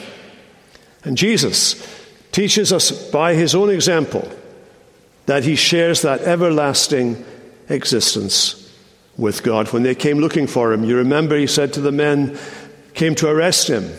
And 1.05 1.17
Jesus 1.17 1.87
teaches 2.33 2.73
us 2.73 2.90
by 3.11 3.35
his 3.35 3.55
own 3.55 3.71
example 3.71 4.29
that 5.27 5.45
he 5.45 5.57
shares 5.57 6.03
that 6.03 6.21
everlasting 6.23 7.25
existence 7.69 8.61
with 9.17 9.43
God. 9.43 9.73
When 9.73 9.83
they 9.83 9.95
came 9.95 10.19
looking 10.19 10.47
for 10.47 10.73
him, 10.73 10.85
you 10.85 10.97
remember 10.97 11.37
he 11.37 11.47
said 11.47 11.73
to 11.75 11.81
the 11.81 11.93
men, 11.93 12.39
came 12.95 13.15
to 13.17 13.29
arrest 13.29 13.69
him. 13.69 13.91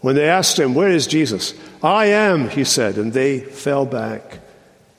When 0.00 0.16
they 0.16 0.28
asked 0.28 0.58
him, 0.58 0.74
Where 0.74 0.88
is 0.88 1.06
Jesus? 1.06 1.54
I 1.82 2.06
am, 2.06 2.48
he 2.48 2.64
said, 2.64 2.96
and 2.96 3.12
they 3.12 3.40
fell 3.40 3.84
back 3.84 4.38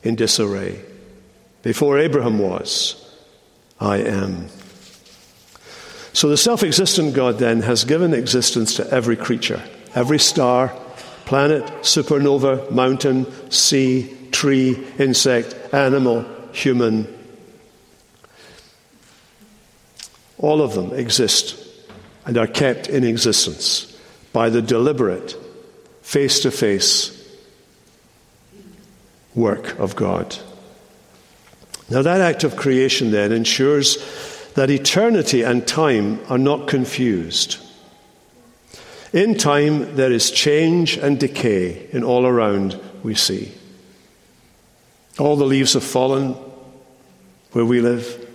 in 0.04 0.16
disarray. 0.16 0.84
Before 1.64 2.00
Abraham 2.00 2.40
was, 2.40 2.98
I 3.80 3.98
am. 3.98 4.48
So 6.14 6.28
the 6.28 6.38
self 6.38 6.64
existent 6.64 7.14
God 7.16 7.40
then 7.40 7.62
has 7.62 7.84
given 7.84 8.14
existence 8.14 8.76
to 8.76 8.88
every 8.92 9.16
creature, 9.16 9.64
every 9.96 10.20
star, 10.20 10.70
planet, 11.26 11.64
supernova, 11.82 12.70
mountain, 12.72 13.26
sea, 13.52 14.16
tree, 14.32 14.84
insect, 14.98 15.56
animal, 15.74 16.26
human. 16.54 17.08
All 20.38 20.62
of 20.62 20.74
them 20.74 20.94
exist 20.94 21.58
and 22.26 22.38
are 22.38 22.48
kept 22.48 22.88
in 22.88 23.04
existence 23.04 23.98
by 24.34 24.50
the 24.50 24.62
deliberate, 24.62 25.36
face 26.02 26.40
to 26.42 26.52
face 26.52 27.18
work 29.36 29.78
of 29.80 29.96
God. 29.96 30.38
Now, 31.90 32.02
that 32.02 32.22
act 32.22 32.44
of 32.44 32.56
creation 32.56 33.12
then 33.12 33.32
ensures 33.32 33.98
that 34.54 34.70
eternity 34.70 35.44
and 35.44 35.68
time 35.68 36.20
are 36.30 36.38
not 36.38 36.68
confused. 36.68 37.58
In 39.14 39.38
time, 39.38 39.96
there 39.96 40.12
is 40.12 40.32
change 40.32 40.98
and 40.98 41.20
decay 41.20 41.90
in 41.92 42.04
all 42.04 42.26
around 42.26 42.80
we 43.04 43.16
see. 43.16 43.54
All 45.20 45.36
the 45.36 45.46
leaves 45.46 45.74
have 45.74 45.84
fallen 45.84 46.36
where 47.52 47.66
we 47.66 47.82
live. 47.82 48.28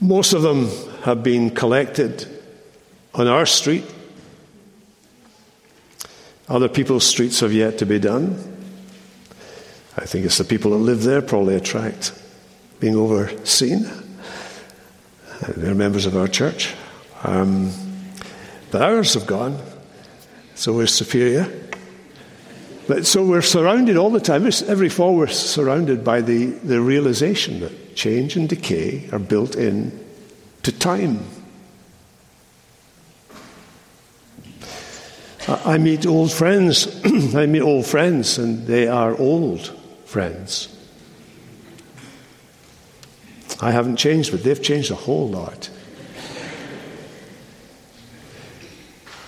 Most 0.00 0.32
of 0.32 0.42
them 0.42 0.68
have 1.02 1.22
been 1.22 1.50
collected 1.50 2.26
on 3.14 3.28
our 3.28 3.46
street 3.46 3.84
other 6.48 6.68
people's 6.68 7.06
streets 7.06 7.40
have 7.40 7.52
yet 7.52 7.78
to 7.78 7.86
be 7.86 7.98
done. 7.98 8.36
I 9.96 10.04
think 10.04 10.26
it's 10.26 10.38
the 10.38 10.44
people 10.44 10.72
that 10.72 10.78
live 10.78 11.02
there 11.02 11.22
probably 11.22 11.54
attract 11.54 12.12
being 12.80 12.96
overseen. 12.96 13.88
They're 15.56 15.74
members 15.74 16.04
of 16.04 16.16
our 16.16 16.28
church. 16.28 16.74
Um, 17.22 17.72
but 18.70 18.82
ours 18.82 19.14
have 19.14 19.26
gone, 19.26 19.58
so 20.54 20.74
we're 20.74 20.86
superior. 20.86 21.44
But 22.86 23.06
so 23.06 23.24
we're 23.24 23.42
surrounded 23.42 23.96
all 23.96 24.10
the 24.10 24.20
time. 24.20 24.46
Every 24.66 24.88
fall, 24.88 25.16
we're 25.16 25.26
surrounded 25.26 26.04
by 26.04 26.20
the, 26.20 26.46
the 26.46 26.80
realization 26.80 27.60
that 27.60 27.96
change 27.96 28.36
and 28.36 28.48
decay 28.48 29.08
are 29.10 29.18
built 29.18 29.56
in 29.56 29.98
to 30.62 30.72
time. 30.72 31.20
I 35.46 35.78
meet 35.78 36.06
old 36.06 36.32
friends. 36.32 36.86
I 37.34 37.46
meet 37.46 37.60
old 37.60 37.86
friends, 37.86 38.38
and 38.38 38.66
they 38.66 38.88
are 38.88 39.16
old 39.16 39.72
friends. 40.06 40.74
I 43.60 43.70
haven't 43.70 43.96
changed, 43.96 44.30
but 44.30 44.42
they've 44.42 44.62
changed 44.62 44.90
a 44.90 44.94
whole 44.94 45.28
lot. 45.28 45.70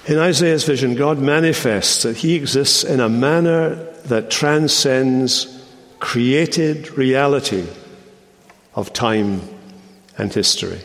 In 0.06 0.18
Isaiah's 0.18 0.62
vision, 0.62 0.94
God 0.94 1.18
manifests 1.18 2.04
that 2.04 2.18
He 2.18 2.36
exists 2.36 2.84
in 2.84 3.00
a 3.00 3.08
manner 3.08 3.74
that 4.04 4.30
transcends 4.30 5.52
created 5.98 6.96
reality 6.96 7.66
of 8.74 8.92
time 8.92 9.40
and 10.16 10.32
history. 10.32 10.80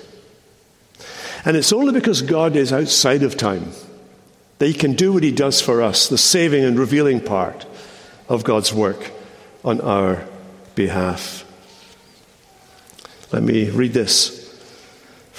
And 1.45 1.55
it's 1.55 1.71
only 1.71 1.93
because 1.93 2.23
God 2.23 2.55
is 2.55 2.73
outside 2.73 3.21
of 3.21 3.38
time 3.38 3.71
that 4.57 4.67
He 4.67 4.73
can 4.73 4.93
do 4.93 5.13
what 5.13 5.23
He 5.23 5.31
does 5.31 5.62
for 5.62 5.84
us, 5.84 6.07
the 6.07 6.17
saving 6.17 6.63
and 6.63 6.79
revealing 6.79 7.19
part 7.19 7.67
of 8.27 8.43
God's 8.43 8.73
work 8.73 9.12
on 9.63 9.81
our 9.81 10.25
behalf. 10.73 11.45
Let 13.31 13.43
me 13.43 13.69
read 13.69 13.93
this 13.93 14.40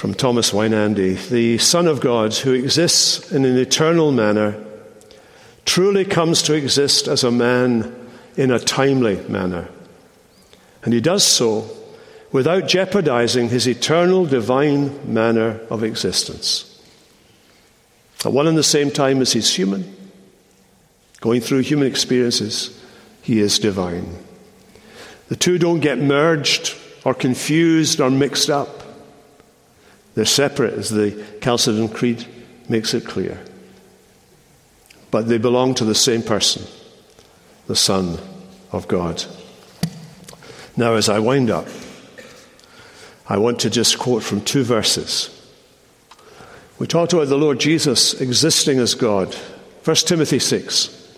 from 0.02 0.14
Thomas 0.14 0.50
Weinandy. 0.50 1.28
The 1.28 1.58
Son 1.58 1.86
of 1.86 2.00
God, 2.00 2.34
who 2.34 2.54
exists 2.54 3.30
in 3.30 3.44
an 3.44 3.56
eternal 3.56 4.10
manner, 4.10 4.60
truly 5.64 6.04
comes 6.04 6.42
to 6.42 6.54
exist 6.54 7.06
as 7.06 7.22
a 7.22 7.30
man 7.30 7.94
in 8.36 8.50
a 8.50 8.58
timely 8.58 9.20
manner. 9.28 9.68
And 10.82 10.92
he 10.92 11.00
does 11.00 11.24
so 11.24 11.70
without 12.32 12.66
jeopardizing 12.66 13.50
his 13.50 13.68
eternal 13.68 14.26
divine 14.26 15.14
manner 15.14 15.60
of 15.70 15.84
existence. 15.84 16.82
At 18.24 18.32
one 18.32 18.48
and 18.48 18.58
the 18.58 18.64
same 18.64 18.90
time 18.90 19.20
as 19.20 19.34
he's 19.34 19.54
human, 19.54 19.84
going 21.20 21.40
through 21.42 21.60
human 21.60 21.86
experiences, 21.86 22.76
he 23.22 23.38
is 23.38 23.56
divine. 23.60 24.18
The 25.28 25.36
two 25.36 25.58
don't 25.58 25.78
get 25.78 25.98
merged 25.98 26.76
or 27.04 27.14
confused 27.14 28.00
or 28.00 28.10
mixed 28.10 28.50
up. 28.50 28.81
They're 30.14 30.24
separate, 30.24 30.74
as 30.74 30.90
the 30.90 31.24
Chalcedon 31.40 31.88
Creed 31.88 32.26
makes 32.68 32.94
it 32.94 33.06
clear. 33.06 33.40
But 35.10 35.28
they 35.28 35.38
belong 35.38 35.74
to 35.74 35.84
the 35.84 35.94
same 35.94 36.22
person, 36.22 36.64
the 37.66 37.76
Son 37.76 38.18
of 38.70 38.88
God. 38.88 39.24
Now, 40.76 40.94
as 40.94 41.08
I 41.08 41.18
wind 41.18 41.50
up, 41.50 41.66
I 43.28 43.38
want 43.38 43.60
to 43.60 43.70
just 43.70 43.98
quote 43.98 44.22
from 44.22 44.40
two 44.42 44.64
verses 44.64 45.42
we 46.82 46.88
talked 46.88 47.12
about 47.12 47.28
the 47.28 47.38
Lord 47.38 47.60
Jesus 47.60 48.20
existing 48.20 48.80
as 48.80 48.96
God. 48.96 49.32
1 49.84 49.96
Timothy 49.98 50.40
6 50.40 51.16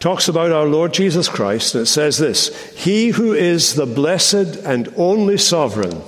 talks 0.00 0.28
about 0.28 0.52
our 0.52 0.66
Lord 0.66 0.92
Jesus 0.92 1.30
Christ, 1.30 1.74
and 1.74 1.84
it 1.84 1.86
says 1.86 2.18
this 2.18 2.54
He 2.72 3.08
who 3.08 3.32
is 3.32 3.74
the 3.74 3.86
blessed 3.86 4.56
and 4.56 4.92
only 4.98 5.38
sovereign, 5.38 6.02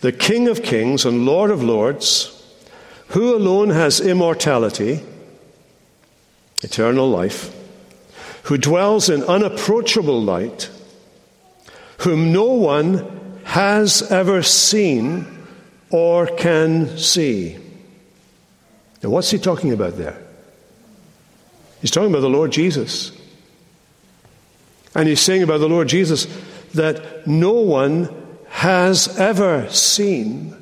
the 0.00 0.12
King 0.12 0.48
of 0.48 0.62
kings 0.62 1.04
and 1.04 1.26
Lord 1.26 1.50
of 1.50 1.62
lords, 1.62 2.34
who 3.08 3.34
alone 3.34 3.70
has 3.70 4.00
immortality, 4.00 5.02
eternal 6.62 7.08
life, 7.08 7.54
who 8.44 8.58
dwells 8.58 9.08
in 9.08 9.22
unapproachable 9.24 10.22
light, 10.22 10.70
whom 11.98 12.32
no 12.32 12.44
one 12.44 13.40
has 13.44 14.02
ever 14.10 14.42
seen 14.42 15.26
or 15.90 16.26
can 16.26 16.96
see. 16.98 17.56
Now, 19.02 19.10
what's 19.10 19.30
he 19.30 19.38
talking 19.38 19.72
about 19.72 19.96
there? 19.96 20.20
He's 21.80 21.90
talking 21.90 22.10
about 22.10 22.20
the 22.20 22.28
Lord 22.28 22.50
Jesus. 22.50 23.12
And 24.94 25.08
he's 25.08 25.20
saying 25.20 25.42
about 25.42 25.58
the 25.58 25.68
Lord 25.68 25.88
Jesus 25.88 26.26
that 26.74 27.26
no 27.26 27.52
one 27.52 28.27
has 28.48 29.18
ever 29.18 29.68
seen 29.70 30.54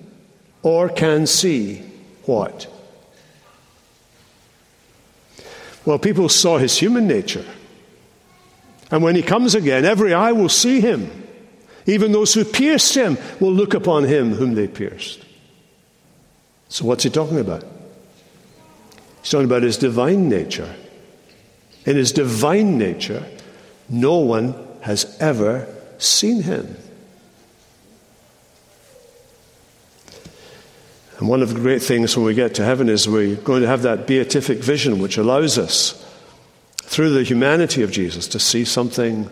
or 0.63 0.89
can 0.89 1.27
see 1.27 1.79
what? 2.25 2.67
Well, 5.85 5.99
people 5.99 6.29
saw 6.29 6.59
his 6.59 6.77
human 6.77 7.07
nature. 7.07 7.45
And 8.91 9.03
when 9.03 9.15
he 9.15 9.23
comes 9.23 9.55
again, 9.55 9.85
every 9.85 10.13
eye 10.13 10.33
will 10.33 10.49
see 10.49 10.81
him. 10.81 11.11
Even 11.87 12.11
those 12.11 12.35
who 12.35 12.45
pierced 12.45 12.95
him 12.95 13.17
will 13.41 13.53
look 13.53 13.75
upon 13.75 14.05
him 14.05 14.35
whom 14.35 14.55
they 14.55 14.67
pierced. 14.67 15.25
So, 16.69 16.85
what's 16.85 17.05
he 17.05 17.11
talking 17.11 17.39
about? 17.39 17.65
He's 19.23 19.31
talking 19.31 19.45
about 19.45 19.63
his 19.63 19.79
divine 19.79 20.29
nature. 20.29 20.75
In 21.85 21.97
his 21.97 22.11
divine 22.11 22.77
nature, 22.77 23.25
no 23.89 24.19
one 24.19 24.55
has 24.81 25.17
ever 25.21 25.73
seen 25.99 26.43
him. 26.43 26.77
And 31.19 31.29
one 31.29 31.43
of 31.43 31.55
the 31.55 31.61
great 31.61 31.83
things 31.83 32.17
when 32.17 32.27
we 32.27 32.35
get 32.35 32.55
to 32.57 32.65
heaven 32.65 32.89
is 32.89 33.09
we're 33.09 33.37
going 33.37 33.63
to 33.63 33.69
have 33.69 33.83
that 33.83 34.07
beatific 34.07 34.59
vision 34.59 34.99
which 34.99 35.17
allows 35.17 35.57
us, 35.59 36.03
through 36.77 37.11
the 37.11 37.25
humanity 37.25 37.83
of 37.83 37.91
Jesus, 37.91 38.29
to 38.29 38.39
see 38.39 38.65
something 38.65 39.31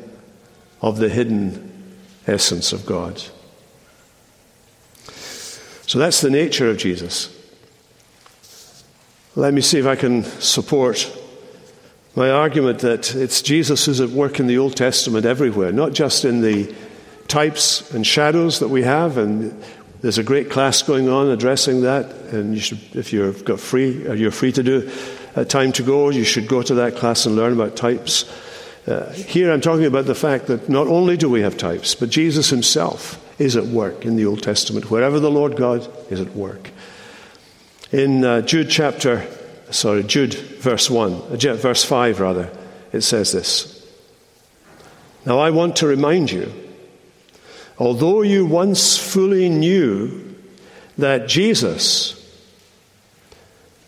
of 0.80 0.98
the 0.98 1.08
hidden 1.08 1.96
essence 2.26 2.72
of 2.72 2.86
God. 2.86 3.22
So 5.86 5.98
that's 5.98 6.20
the 6.20 6.30
nature 6.30 6.70
of 6.70 6.78
Jesus. 6.78 7.30
Let 9.36 9.52
me 9.52 9.60
see 9.60 9.78
if 9.78 9.86
I 9.86 9.96
can 9.96 10.24
support 10.24 11.10
my 12.16 12.30
argument 12.30 12.78
that 12.80 13.14
it's 13.14 13.42
Jesus 13.42 13.84
who's 13.84 14.00
at 14.00 14.10
work 14.10 14.40
in 14.40 14.46
the 14.46 14.58
Old 14.58 14.76
Testament 14.76 15.26
everywhere, 15.26 15.72
not 15.72 15.92
just 15.92 16.24
in 16.24 16.40
the 16.40 16.74
types 17.28 17.90
and 17.92 18.06
shadows 18.06 18.60
that 18.60 18.68
we 18.68 18.82
have, 18.82 19.18
and 19.18 19.62
there's 20.04 20.18
a 20.18 20.22
great 20.22 20.50
class 20.50 20.82
going 20.82 21.08
on 21.08 21.30
addressing 21.30 21.80
that, 21.80 22.04
and 22.30 22.52
you 22.52 22.60
should, 22.60 22.78
if 22.94 23.10
you've 23.10 23.42
got 23.42 23.58
free, 23.58 24.06
or 24.06 24.14
you're 24.14 24.30
free 24.30 24.52
to 24.52 24.62
do 24.62 24.92
uh, 25.34 25.44
time 25.44 25.72
to 25.72 25.82
go, 25.82 26.10
you 26.10 26.24
should 26.24 26.46
go 26.46 26.60
to 26.60 26.74
that 26.74 26.96
class 26.96 27.24
and 27.24 27.36
learn 27.36 27.54
about 27.54 27.74
types. 27.74 28.30
Uh, 28.86 29.10
here 29.12 29.50
I'm 29.50 29.62
talking 29.62 29.86
about 29.86 30.04
the 30.04 30.14
fact 30.14 30.48
that 30.48 30.68
not 30.68 30.88
only 30.88 31.16
do 31.16 31.30
we 31.30 31.40
have 31.40 31.56
types, 31.56 31.94
but 31.94 32.10
Jesus 32.10 32.50
himself 32.50 33.18
is 33.40 33.56
at 33.56 33.64
work 33.64 34.04
in 34.04 34.16
the 34.16 34.26
Old 34.26 34.42
Testament, 34.42 34.90
wherever 34.90 35.18
the 35.18 35.30
Lord 35.30 35.56
God 35.56 35.90
is 36.12 36.20
at 36.20 36.36
work. 36.36 36.68
In 37.90 38.26
uh, 38.26 38.42
Jude 38.42 38.68
chapter, 38.68 39.26
sorry, 39.70 40.02
Jude 40.02 40.34
verse 40.34 40.90
1, 40.90 41.12
uh, 41.14 41.54
verse 41.54 41.82
5 41.82 42.20
rather, 42.20 42.50
it 42.92 43.00
says 43.00 43.32
this. 43.32 43.90
Now 45.24 45.38
I 45.38 45.48
want 45.48 45.76
to 45.76 45.86
remind 45.86 46.30
you, 46.30 46.52
although 47.78 48.22
you 48.22 48.46
once 48.46 48.96
fully 48.96 49.48
knew 49.48 50.34
that 50.98 51.28
Jesus, 51.28 52.20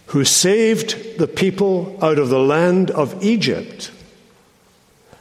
who 0.07 0.25
saved 0.25 1.18
the 1.18 1.29
people 1.29 1.99
out 2.03 2.18
of 2.18 2.29
the 2.29 2.38
land 2.38 2.90
of 2.90 3.22
Egypt, 3.22 3.90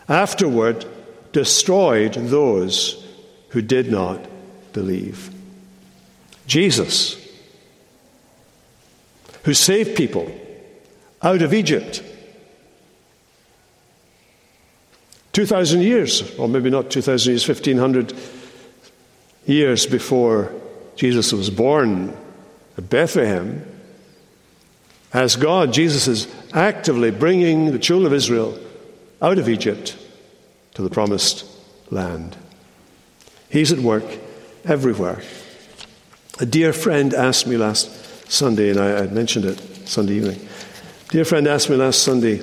afterward 0.10 0.86
destroyed 1.32 2.14
those 2.14 3.06
who 3.50 3.62
did 3.62 3.92
not 3.92 4.26
believe. 4.74 5.30
Jesus, 6.48 7.18
who 9.44 9.54
saved 9.54 9.96
people 9.96 10.32
out 11.22 11.42
of 11.42 11.54
Egypt. 11.54 12.04
2,000 15.34 15.82
years, 15.82 16.38
or 16.38 16.48
maybe 16.48 16.70
not 16.70 16.90
2,000 16.90 17.32
years, 17.32 17.48
1,500 17.48 18.14
years 19.46 19.86
before 19.86 20.52
Jesus 20.96 21.32
was 21.32 21.50
born 21.50 22.16
at 22.78 22.90
Bethlehem, 22.90 23.66
as 25.14 25.36
God, 25.36 25.72
Jesus 25.72 26.08
is 26.08 26.28
actively 26.54 27.12
bringing 27.12 27.72
the 27.72 27.80
children 27.80 28.08
of 28.08 28.14
Israel 28.14 28.60
out 29.22 29.38
of 29.38 29.48
Egypt 29.48 29.98
to 30.74 30.82
the 30.82 30.90
promised 30.90 31.46
land. 31.90 32.36
He's 33.50 33.72
at 33.72 33.80
work 33.80 34.04
everywhere. 34.66 35.22
A 36.40 36.46
dear 36.46 36.74
friend 36.74 37.14
asked 37.14 37.48
me 37.48 37.56
last 37.56 38.30
Sunday, 38.30 38.72
and 38.72 38.80
I, 38.80 39.04
I 39.04 39.08
mentioned 39.08 39.46
it 39.46 39.60
Sunday 39.88 40.16
evening. 40.16 40.48
Dear 41.10 41.24
friend 41.24 41.48
asked 41.48 41.70
me 41.70 41.78
last 41.78 42.04
Sunday, 42.04 42.42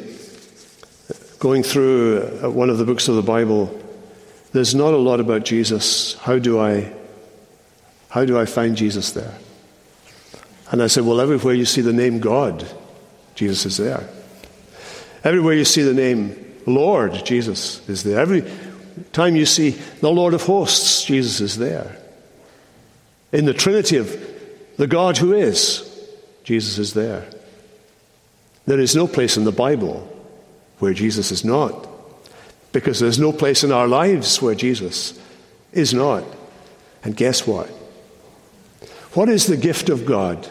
going 1.38 1.62
through 1.62 2.40
uh, 2.42 2.48
one 2.48 2.70
of 2.70 2.78
the 2.78 2.84
books 2.84 3.08
of 3.08 3.16
the 3.16 3.22
Bible, 3.22 3.81
there's 4.52 4.74
not 4.74 4.94
a 4.94 4.98
lot 4.98 5.20
about 5.20 5.44
Jesus. 5.44 6.14
How 6.18 6.38
do 6.38 6.60
I, 6.60 6.92
how 8.10 8.24
do 8.24 8.38
I 8.38 8.44
find 8.44 8.76
Jesus 8.76 9.12
there? 9.12 9.34
And 10.70 10.82
I 10.82 10.86
said, 10.86 11.04
Well, 11.04 11.20
everywhere 11.20 11.54
you 11.54 11.64
see 11.64 11.80
the 11.80 11.92
name 11.92 12.20
God, 12.20 12.66
Jesus 13.34 13.66
is 13.66 13.76
there. 13.76 14.08
Everywhere 15.24 15.54
you 15.54 15.64
see 15.64 15.82
the 15.82 15.94
name 15.94 16.38
Lord, 16.66 17.24
Jesus 17.24 17.86
is 17.88 18.02
there. 18.02 18.20
Every 18.20 18.44
time 19.12 19.36
you 19.36 19.46
see 19.46 19.70
the 19.70 20.10
Lord 20.10 20.34
of 20.34 20.42
hosts, 20.42 21.04
Jesus 21.04 21.40
is 21.40 21.58
there. 21.58 21.98
In 23.32 23.46
the 23.46 23.54
Trinity 23.54 23.96
of 23.96 24.14
the 24.76 24.86
God 24.86 25.18
who 25.18 25.32
is, 25.32 25.88
Jesus 26.44 26.78
is 26.78 26.94
there. 26.94 27.26
There 28.66 28.80
is 28.80 28.94
no 28.94 29.06
place 29.08 29.36
in 29.36 29.44
the 29.44 29.52
Bible 29.52 30.08
where 30.78 30.92
Jesus 30.92 31.32
is 31.32 31.44
not, 31.44 31.88
because 32.72 32.98
there's 32.98 33.18
no 33.18 33.32
place 33.32 33.62
in 33.62 33.70
our 33.70 33.86
lives 33.86 34.40
where 34.40 34.54
Jesus 34.54 35.18
is 35.72 35.92
not. 35.92 36.24
And 37.04 37.16
guess 37.16 37.46
what? 37.46 37.68
What 39.14 39.28
is 39.28 39.46
the 39.46 39.56
gift 39.56 39.90
of 39.90 40.06
God 40.06 40.48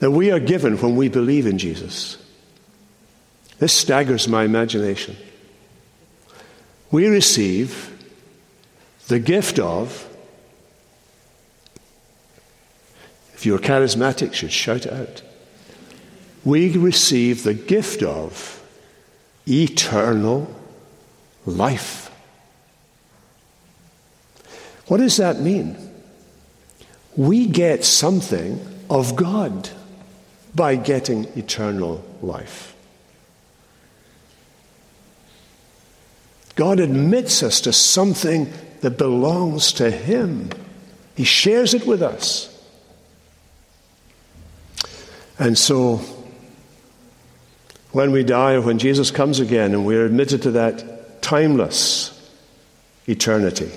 that 0.00 0.10
we 0.10 0.30
are 0.30 0.40
given 0.40 0.76
when 0.76 0.96
we 0.96 1.08
believe 1.08 1.46
in 1.46 1.58
Jesus? 1.58 2.18
This 3.58 3.72
staggers 3.72 4.28
my 4.28 4.44
imagination. 4.44 5.16
We 6.90 7.08
receive 7.08 7.92
the 9.08 9.18
gift 9.18 9.58
of, 9.58 10.06
if 13.34 13.46
you're 13.46 13.58
charismatic, 13.58 14.28
you 14.28 14.34
should 14.34 14.52
shout 14.52 14.86
out. 14.86 15.22
We 16.44 16.76
receive 16.76 17.44
the 17.44 17.54
gift 17.54 18.02
of 18.02 18.62
eternal 19.48 20.54
life. 21.46 22.10
What 24.88 24.98
does 24.98 25.16
that 25.16 25.40
mean? 25.40 25.76
We 27.16 27.46
get 27.46 27.84
something 27.84 28.60
of 28.90 29.16
God 29.16 29.70
by 30.54 30.76
getting 30.76 31.24
eternal 31.36 32.04
life. 32.22 32.74
God 36.54 36.80
admits 36.80 37.42
us 37.42 37.60
to 37.62 37.72
something 37.72 38.50
that 38.80 38.92
belongs 38.92 39.72
to 39.74 39.90
Him. 39.90 40.50
He 41.14 41.24
shares 41.24 41.74
it 41.74 41.86
with 41.86 42.02
us. 42.02 42.52
And 45.38 45.58
so, 45.58 46.00
when 47.92 48.10
we 48.10 48.24
die 48.24 48.54
or 48.54 48.62
when 48.62 48.78
Jesus 48.78 49.10
comes 49.10 49.38
again 49.38 49.74
and 49.74 49.84
we're 49.84 50.06
admitted 50.06 50.42
to 50.42 50.50
that 50.52 50.95
timeless 51.26 52.30
eternity, 53.08 53.68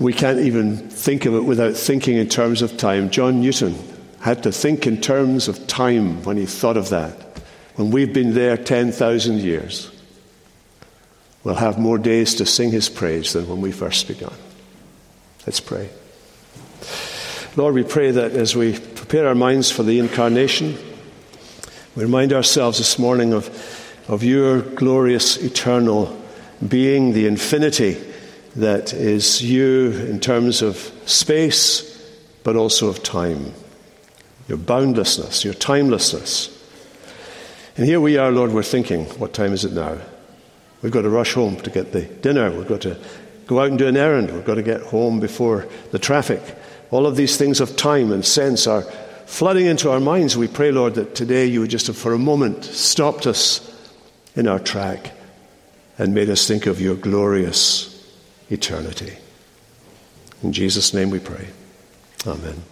we 0.00 0.12
can't 0.12 0.40
even 0.40 0.76
think 0.90 1.26
of 1.26 1.34
it 1.34 1.44
without 1.44 1.76
thinking 1.76 2.16
in 2.16 2.28
terms 2.28 2.60
of 2.60 2.76
time. 2.76 3.08
John 3.08 3.40
Newton 3.40 3.72
had 4.20 4.42
to 4.42 4.50
think 4.50 4.84
in 4.84 5.00
terms 5.00 5.46
of 5.46 5.68
time 5.68 6.24
when 6.24 6.36
he 6.36 6.44
thought 6.44 6.76
of 6.76 6.88
that 6.88 7.14
when 7.76 7.92
we've 7.92 8.12
been 8.12 8.34
there 8.34 8.56
10,000 8.56 9.38
years, 9.38 9.92
we'll 11.44 11.54
have 11.54 11.78
more 11.78 11.96
days 11.96 12.34
to 12.34 12.44
sing 12.44 12.72
his 12.72 12.88
praise 12.88 13.34
than 13.34 13.48
when 13.48 13.60
we 13.60 13.70
first 13.70 14.08
began. 14.08 14.34
Let's 15.46 15.60
pray. 15.60 15.88
Lord, 17.54 17.74
we 17.76 17.84
pray 17.84 18.10
that 18.10 18.32
as 18.32 18.56
we 18.56 18.76
prepare 18.76 19.28
our 19.28 19.36
minds 19.36 19.70
for 19.70 19.84
the 19.84 20.00
incarnation, 20.00 20.76
we 21.94 22.02
remind 22.02 22.32
ourselves 22.32 22.78
this 22.78 22.98
morning 22.98 23.32
of, 23.32 23.48
of 24.08 24.22
your 24.22 24.62
glorious 24.62 25.36
eternal 25.36 26.20
being, 26.66 27.12
the 27.12 27.26
infinity 27.26 28.02
that 28.56 28.92
is 28.92 29.42
you 29.42 29.92
in 29.92 30.20
terms 30.20 30.62
of 30.62 30.76
space, 31.06 31.88
but 32.44 32.56
also 32.56 32.88
of 32.88 33.02
time. 33.02 33.52
Your 34.48 34.58
boundlessness, 34.58 35.44
your 35.44 35.54
timelessness. 35.54 36.58
And 37.76 37.86
here 37.86 38.00
we 38.00 38.18
are, 38.18 38.30
Lord, 38.30 38.52
we're 38.52 38.62
thinking, 38.62 39.06
what 39.18 39.32
time 39.32 39.52
is 39.52 39.64
it 39.64 39.72
now? 39.72 39.98
We've 40.82 40.92
got 40.92 41.02
to 41.02 41.10
rush 41.10 41.34
home 41.34 41.56
to 41.60 41.70
get 41.70 41.92
the 41.92 42.02
dinner. 42.02 42.50
We've 42.50 42.68
got 42.68 42.82
to 42.82 42.98
go 43.46 43.60
out 43.60 43.68
and 43.68 43.78
do 43.78 43.86
an 43.86 43.96
errand. 43.96 44.30
We've 44.30 44.44
got 44.44 44.56
to 44.56 44.62
get 44.62 44.82
home 44.82 45.20
before 45.20 45.66
the 45.90 45.98
traffic. 45.98 46.42
All 46.90 47.06
of 47.06 47.16
these 47.16 47.36
things 47.36 47.60
of 47.60 47.76
time 47.76 48.12
and 48.12 48.24
sense 48.24 48.66
are 48.66 48.82
flooding 49.26 49.66
into 49.66 49.90
our 49.90 50.00
minds. 50.00 50.36
We 50.36 50.48
pray, 50.48 50.72
Lord, 50.72 50.96
that 50.96 51.14
today 51.14 51.46
you 51.46 51.60
would 51.60 51.70
just 51.70 51.86
have 51.86 51.96
for 51.96 52.12
a 52.12 52.18
moment 52.18 52.64
stopped 52.64 53.26
us 53.26 53.71
in 54.34 54.48
our 54.48 54.58
track 54.58 55.12
and 55.98 56.14
made 56.14 56.30
us 56.30 56.46
think 56.46 56.66
of 56.66 56.80
your 56.80 56.94
glorious 56.94 57.88
eternity. 58.50 59.16
In 60.42 60.52
Jesus' 60.52 60.92
name 60.94 61.10
we 61.10 61.18
pray. 61.18 61.48
Amen. 62.26 62.62